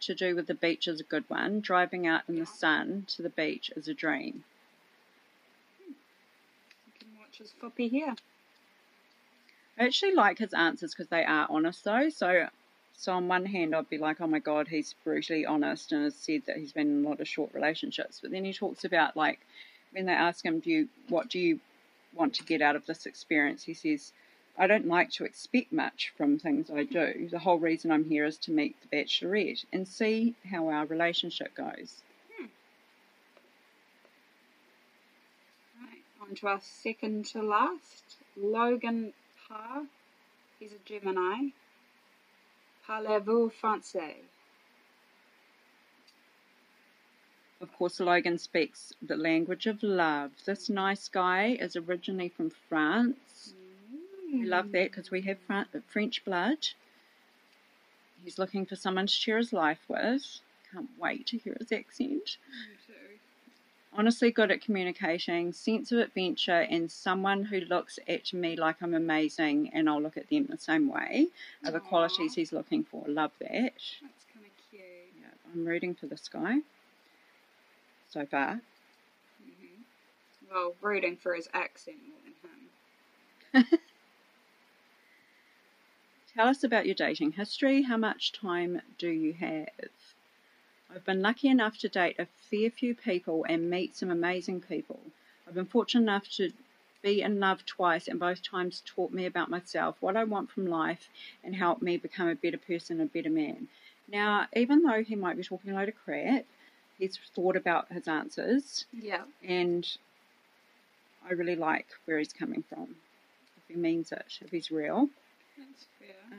to 0.00 0.14
do 0.14 0.34
with 0.36 0.46
the 0.46 0.54
beach 0.54 0.86
is 0.86 1.00
a 1.00 1.04
good 1.04 1.24
one. 1.28 1.60
Driving 1.60 2.06
out 2.06 2.22
in 2.28 2.38
the 2.38 2.46
sun 2.46 3.04
to 3.08 3.22
the 3.22 3.30
beach 3.30 3.70
is 3.74 3.88
a 3.88 3.94
dream. 3.94 4.44
You 5.88 6.92
can 6.98 7.08
watch 7.18 7.38
his 7.38 7.52
here. 7.90 8.14
I 9.78 9.84
actually 9.84 10.14
like 10.14 10.38
his 10.38 10.54
answers 10.54 10.94
because 10.94 11.08
they 11.08 11.24
are 11.24 11.46
honest 11.50 11.84
though. 11.84 12.08
So, 12.08 12.48
so 12.96 13.12
on 13.12 13.28
one 13.28 13.44
hand, 13.44 13.74
I'd 13.74 13.90
be 13.90 13.98
like, 13.98 14.20
oh 14.20 14.26
my 14.26 14.38
god, 14.38 14.68
he's 14.68 14.94
brutally 15.04 15.44
honest 15.44 15.92
and 15.92 16.04
has 16.04 16.14
said 16.14 16.42
that 16.46 16.56
he's 16.56 16.72
been 16.72 16.88
in 16.88 17.04
a 17.04 17.08
lot 17.08 17.20
of 17.20 17.28
short 17.28 17.52
relationships. 17.52 18.20
But 18.22 18.30
then 18.30 18.44
he 18.44 18.52
talks 18.52 18.84
about 18.84 19.16
like 19.16 19.40
when 19.92 20.06
they 20.06 20.12
ask 20.12 20.44
him, 20.44 20.60
do 20.60 20.70
you 20.70 20.88
what 21.08 21.28
do 21.28 21.38
you 21.38 21.60
want 22.14 22.34
to 22.34 22.44
get 22.44 22.62
out 22.62 22.74
of 22.74 22.86
this 22.86 23.04
experience? 23.04 23.62
He 23.62 23.74
says, 23.74 24.12
I 24.58 24.66
don't 24.66 24.86
like 24.86 25.10
to 25.12 25.24
expect 25.24 25.72
much 25.72 26.12
from 26.16 26.38
things 26.38 26.70
I 26.70 26.84
do. 26.84 27.28
The 27.30 27.38
whole 27.38 27.58
reason 27.58 27.92
I'm 27.92 28.08
here 28.08 28.24
is 28.24 28.38
to 28.38 28.50
meet 28.50 28.76
the 28.80 28.96
bachelorette 28.96 29.66
and 29.72 29.86
see 29.86 30.34
how 30.50 30.68
our 30.68 30.86
relationship 30.86 31.54
goes. 31.54 32.02
Hmm. 32.38 32.46
Right, 35.82 36.02
on 36.22 36.34
to 36.36 36.46
our 36.46 36.60
second 36.62 37.26
to 37.26 37.42
last. 37.42 38.16
Logan 38.34 39.12
Parr. 39.46 39.82
He's 40.58 40.72
a 40.72 40.78
Gemini. 40.86 41.50
Parlez-vous 42.86 43.50
français? 43.50 44.14
Of 47.60 47.72
course, 47.72 47.98
Logan 48.00 48.38
speaks 48.38 48.92
the 49.02 49.16
language 49.16 49.66
of 49.66 49.82
love. 49.82 50.30
This 50.44 50.68
nice 50.68 51.08
guy 51.08 51.56
is 51.58 51.74
originally 51.74 52.28
from 52.28 52.50
France. 52.68 53.54
We 54.32 54.42
hmm. 54.42 54.48
love 54.48 54.72
that 54.72 54.90
because 54.90 55.10
we 55.10 55.22
have 55.22 55.38
French 55.88 56.24
blood. 56.24 56.68
He's 58.22 58.38
looking 58.38 58.66
for 58.66 58.76
someone 58.76 59.06
to 59.06 59.12
share 59.12 59.38
his 59.38 59.52
life 59.52 59.80
with. 59.88 60.40
Can't 60.72 60.90
wait 60.98 61.26
to 61.28 61.38
hear 61.38 61.56
his 61.58 61.72
accent. 61.72 62.10
Me 62.10 62.76
too. 62.86 63.05
Honestly, 63.96 64.30
good 64.30 64.50
at 64.50 64.60
communicating, 64.60 65.52
sense 65.52 65.90
of 65.90 65.98
adventure, 65.98 66.66
and 66.70 66.90
someone 66.92 67.44
who 67.46 67.60
looks 67.60 67.98
at 68.06 68.32
me 68.32 68.54
like 68.54 68.82
I'm 68.82 68.94
amazing 68.94 69.70
and 69.72 69.88
I'll 69.88 70.00
look 70.02 70.16
at 70.18 70.28
them 70.28 70.46
the 70.50 70.58
same 70.58 70.88
way 70.88 71.28
are 71.64 71.72
the 71.72 71.78
Aw. 71.78 71.88
qualities 71.88 72.34
he's 72.34 72.52
looking 72.52 72.84
for. 72.84 73.04
Love 73.08 73.32
that. 73.40 73.72
That's 74.02 74.24
kind 74.32 74.44
of 74.46 74.52
cute. 74.70 74.82
Yeah, 75.20 75.28
I'm 75.52 75.64
rooting 75.64 75.94
for 75.94 76.06
this 76.06 76.28
guy 76.28 76.58
so 78.08 78.26
far. 78.26 78.60
hmm 79.42 79.82
Well, 80.50 80.74
rooting 80.80 81.16
for 81.16 81.34
his 81.34 81.48
accent 81.54 81.98
more 82.08 82.18
than 82.24 83.62
him. 83.62 83.66
Tell 86.34 86.48
us 86.48 86.62
about 86.62 86.86
your 86.86 86.94
dating 86.94 87.32
history. 87.32 87.82
How 87.82 87.96
much 87.96 88.32
time 88.32 88.82
do 88.98 89.08
you 89.08 89.32
have? 89.34 89.68
I've 90.94 91.04
been 91.04 91.22
lucky 91.22 91.48
enough 91.48 91.78
to 91.78 91.88
date 91.88 92.16
a 92.18 92.26
fair 92.50 92.70
few 92.70 92.94
people 92.94 93.44
and 93.48 93.68
meet 93.70 93.96
some 93.96 94.10
amazing 94.10 94.60
people. 94.60 95.00
I've 95.46 95.54
been 95.54 95.66
fortunate 95.66 96.02
enough 96.02 96.28
to 96.36 96.52
be 97.02 97.22
in 97.22 97.38
love 97.38 97.64
twice, 97.66 98.08
and 98.08 98.18
both 98.18 98.42
times 98.42 98.82
taught 98.84 99.12
me 99.12 99.26
about 99.26 99.50
myself, 99.50 99.96
what 100.00 100.16
I 100.16 100.24
want 100.24 100.50
from 100.50 100.66
life, 100.66 101.08
and 101.44 101.54
helped 101.54 101.82
me 101.82 101.96
become 101.96 102.28
a 102.28 102.34
better 102.34 102.58
person, 102.58 103.00
a 103.00 103.06
better 103.06 103.30
man. 103.30 103.68
Now, 104.08 104.46
even 104.54 104.82
though 104.82 105.02
he 105.02 105.16
might 105.16 105.36
be 105.36 105.42
talking 105.44 105.72
a 105.72 105.74
load 105.74 105.88
of 105.88 105.96
crap, 106.04 106.44
he's 106.98 107.18
thought 107.34 107.56
about 107.56 107.92
his 107.92 108.08
answers, 108.08 108.86
Yeah. 108.92 109.24
and 109.42 109.86
I 111.28 111.32
really 111.32 111.56
like 111.56 111.86
where 112.04 112.18
he's 112.18 112.32
coming 112.32 112.62
from. 112.62 112.96
If 113.56 113.62
he 113.68 113.76
means 113.76 114.12
it, 114.12 114.38
if 114.40 114.50
he's 114.50 114.70
real. 114.70 115.10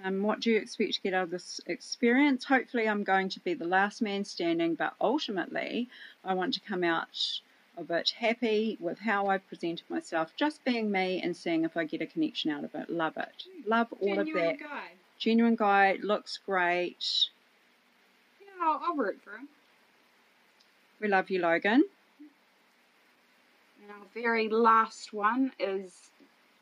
Um, 0.04 0.22
what 0.24 0.40
do 0.42 0.52
you 0.52 0.58
expect 0.58 0.94
to 0.94 1.02
get 1.02 1.14
out 1.14 1.24
of 1.24 1.30
this 1.32 1.60
experience? 1.66 2.46
Hopefully, 2.46 2.88
I'm 2.88 3.04
going 3.04 3.30
to 3.30 3.40
be 3.40 3.54
the 3.54 3.66
last 3.66 4.02
man 4.02 4.24
standing, 4.26 4.76
but 4.76 4.94
ultimately, 5.02 5.90
I 6.24 6.34
want 6.34 6.54
to 6.54 6.60
come 6.60 6.84
out 6.84 7.42
of 7.78 7.90
it 7.92 8.12
happy 8.12 8.78
with 8.80 9.00
how 9.00 9.28
I've 9.28 9.48
presented 9.48 9.90
myself, 9.90 10.32
just 10.38 10.64
being 10.64 10.92
me 10.92 11.22
and 11.22 11.36
seeing 11.36 11.64
if 11.64 11.76
I 11.78 11.84
get 11.86 12.02
a 12.02 12.06
connection 12.06 12.52
out 12.52 12.64
of 12.64 12.74
it. 12.76 12.90
Love 12.90 13.18
it. 13.18 13.44
Love 13.66 13.88
all 14.00 14.16
Genuine 14.16 14.52
of 14.52 14.60
that. 14.60 14.60
guy. 14.60 14.92
Genuine 15.20 15.56
guy, 15.56 15.98
looks 16.02 16.38
great. 16.46 17.28
Yeah, 18.42 18.66
I'll, 18.66 18.82
I'll 18.84 18.96
root 18.96 19.20
for 19.24 19.32
him. 19.32 19.48
We 21.00 21.08
love 21.08 21.30
you, 21.30 21.40
Logan. 21.40 21.84
And 23.82 23.92
our 23.92 24.06
very 24.14 24.50
last 24.50 25.14
one 25.14 25.52
is. 25.60 26.12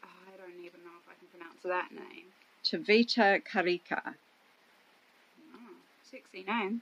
oh, 0.04 0.08
I 0.34 0.38
don't 0.38 0.60
even 0.60 0.82
know 0.84 0.92
if 1.02 1.10
I 1.10 1.16
can 1.18 1.28
pronounce 1.32 1.64
that 1.64 1.92
name. 1.92 2.25
Tavita 2.66 3.42
Karika. 3.44 4.16
Oh, 5.54 5.76
sexy 6.04 6.44
name. 6.44 6.82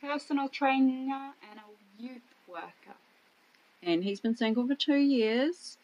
Personal 0.00 0.48
trainer 0.48 1.32
and 1.50 1.60
a 1.60 2.02
youth 2.02 2.22
worker. 2.48 2.96
and 3.82 4.02
he's 4.02 4.20
been 4.20 4.36
single 4.36 4.66
for 4.66 4.74
two 4.74 4.96
years. 4.96 5.76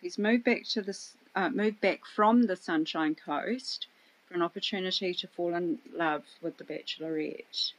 He's 0.00 0.16
moved 0.18 0.44
back 0.44 0.64
to 0.70 0.80
this, 0.82 1.16
uh, 1.34 1.50
moved 1.50 1.80
back 1.80 2.06
from 2.06 2.44
the 2.44 2.56
Sunshine 2.56 3.14
Coast 3.16 3.88
for 4.26 4.34
an 4.34 4.42
opportunity 4.42 5.12
to 5.14 5.26
fall 5.26 5.54
in 5.54 5.78
love 5.92 6.24
with 6.40 6.56
the 6.58 6.64
Bachelorette. 6.64 7.72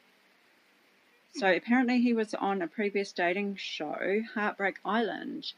So 1.34 1.48
apparently 1.52 2.02
he 2.02 2.14
was 2.14 2.34
on 2.34 2.62
a 2.62 2.68
previous 2.68 3.12
dating 3.14 3.56
show, 3.56 4.22
Heartbreak 4.34 4.80
Island. 4.84 5.54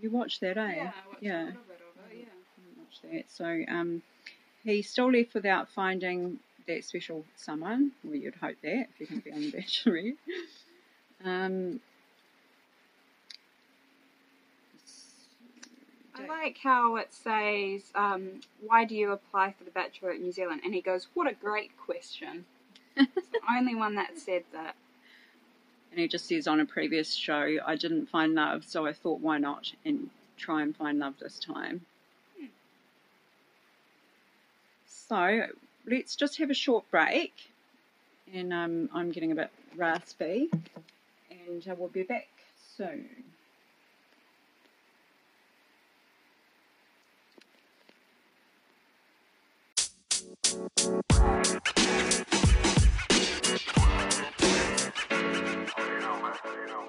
You 0.00 0.10
watched 0.10 0.40
that, 0.40 0.56
eh? 0.56 0.74
yeah, 0.74 0.92
I 1.04 1.08
watched 1.08 1.22
yeah. 1.22 1.42
a 1.42 1.46
little 1.46 1.62
bit 1.68 1.80
of 1.80 2.12
it, 2.12 2.28
Watched 3.02 3.12
that. 3.12 3.30
So 3.30 3.64
um, 3.68 4.02
he 4.64 4.82
still 4.82 5.10
left 5.10 5.34
without 5.34 5.68
finding 5.68 6.38
that 6.66 6.84
special 6.84 7.24
someone. 7.36 7.92
Well, 8.02 8.14
you'd 8.14 8.34
hope 8.36 8.56
that 8.62 8.86
if 8.98 9.00
you're 9.00 9.08
going 9.08 9.20
to 9.20 9.24
be 9.24 9.32
on 9.32 9.40
the 9.40 9.52
Bachelorette. 9.58 10.16
Um, 11.24 11.80
I 16.16 16.26
like 16.26 16.58
how 16.62 16.96
it 16.96 17.12
says, 17.12 17.90
um, 17.94 18.40
"Why 18.64 18.84
do 18.84 18.94
you 18.94 19.12
apply 19.12 19.54
for 19.58 19.64
the 19.64 19.70
Bachelor 19.70 20.12
in 20.12 20.22
New 20.22 20.32
Zealand?" 20.32 20.60
And 20.64 20.74
he 20.74 20.80
goes, 20.80 21.08
"What 21.14 21.28
a 21.28 21.34
great 21.34 21.76
question." 21.76 22.44
it's 22.96 23.28
the 23.28 23.40
only 23.50 23.74
one 23.74 23.96
that 23.96 24.16
said 24.18 24.44
that. 24.52 24.76
And 25.90 26.00
he 26.00 26.06
just 26.06 26.26
says 26.26 26.46
on 26.46 26.60
a 26.60 26.66
previous 26.66 27.14
show, 27.14 27.56
I 27.64 27.76
didn't 27.76 28.06
find 28.06 28.34
love, 28.34 28.64
so 28.64 28.86
I 28.86 28.92
thought, 28.92 29.20
why 29.20 29.38
not? 29.38 29.72
And 29.84 30.10
try 30.36 30.62
and 30.62 30.76
find 30.76 30.98
love 30.98 31.14
this 31.20 31.38
time. 31.38 31.86
So 35.08 35.42
let's 35.86 36.16
just 36.16 36.38
have 36.38 36.50
a 36.50 36.54
short 36.54 36.90
break. 36.90 37.34
And 38.32 38.52
um, 38.52 38.88
I'm 38.94 39.10
getting 39.12 39.32
a 39.32 39.34
bit 39.34 39.50
raspy. 39.76 40.48
And 41.30 41.66
uh, 41.68 41.74
we'll 41.76 41.88
be 41.88 42.04
back 42.04 42.28
soon. 42.76 43.08
You 50.46 51.02
know, 56.00 56.00
you 56.00 56.00
know, 56.00 56.20
you 56.50 56.66
know. 56.66 56.84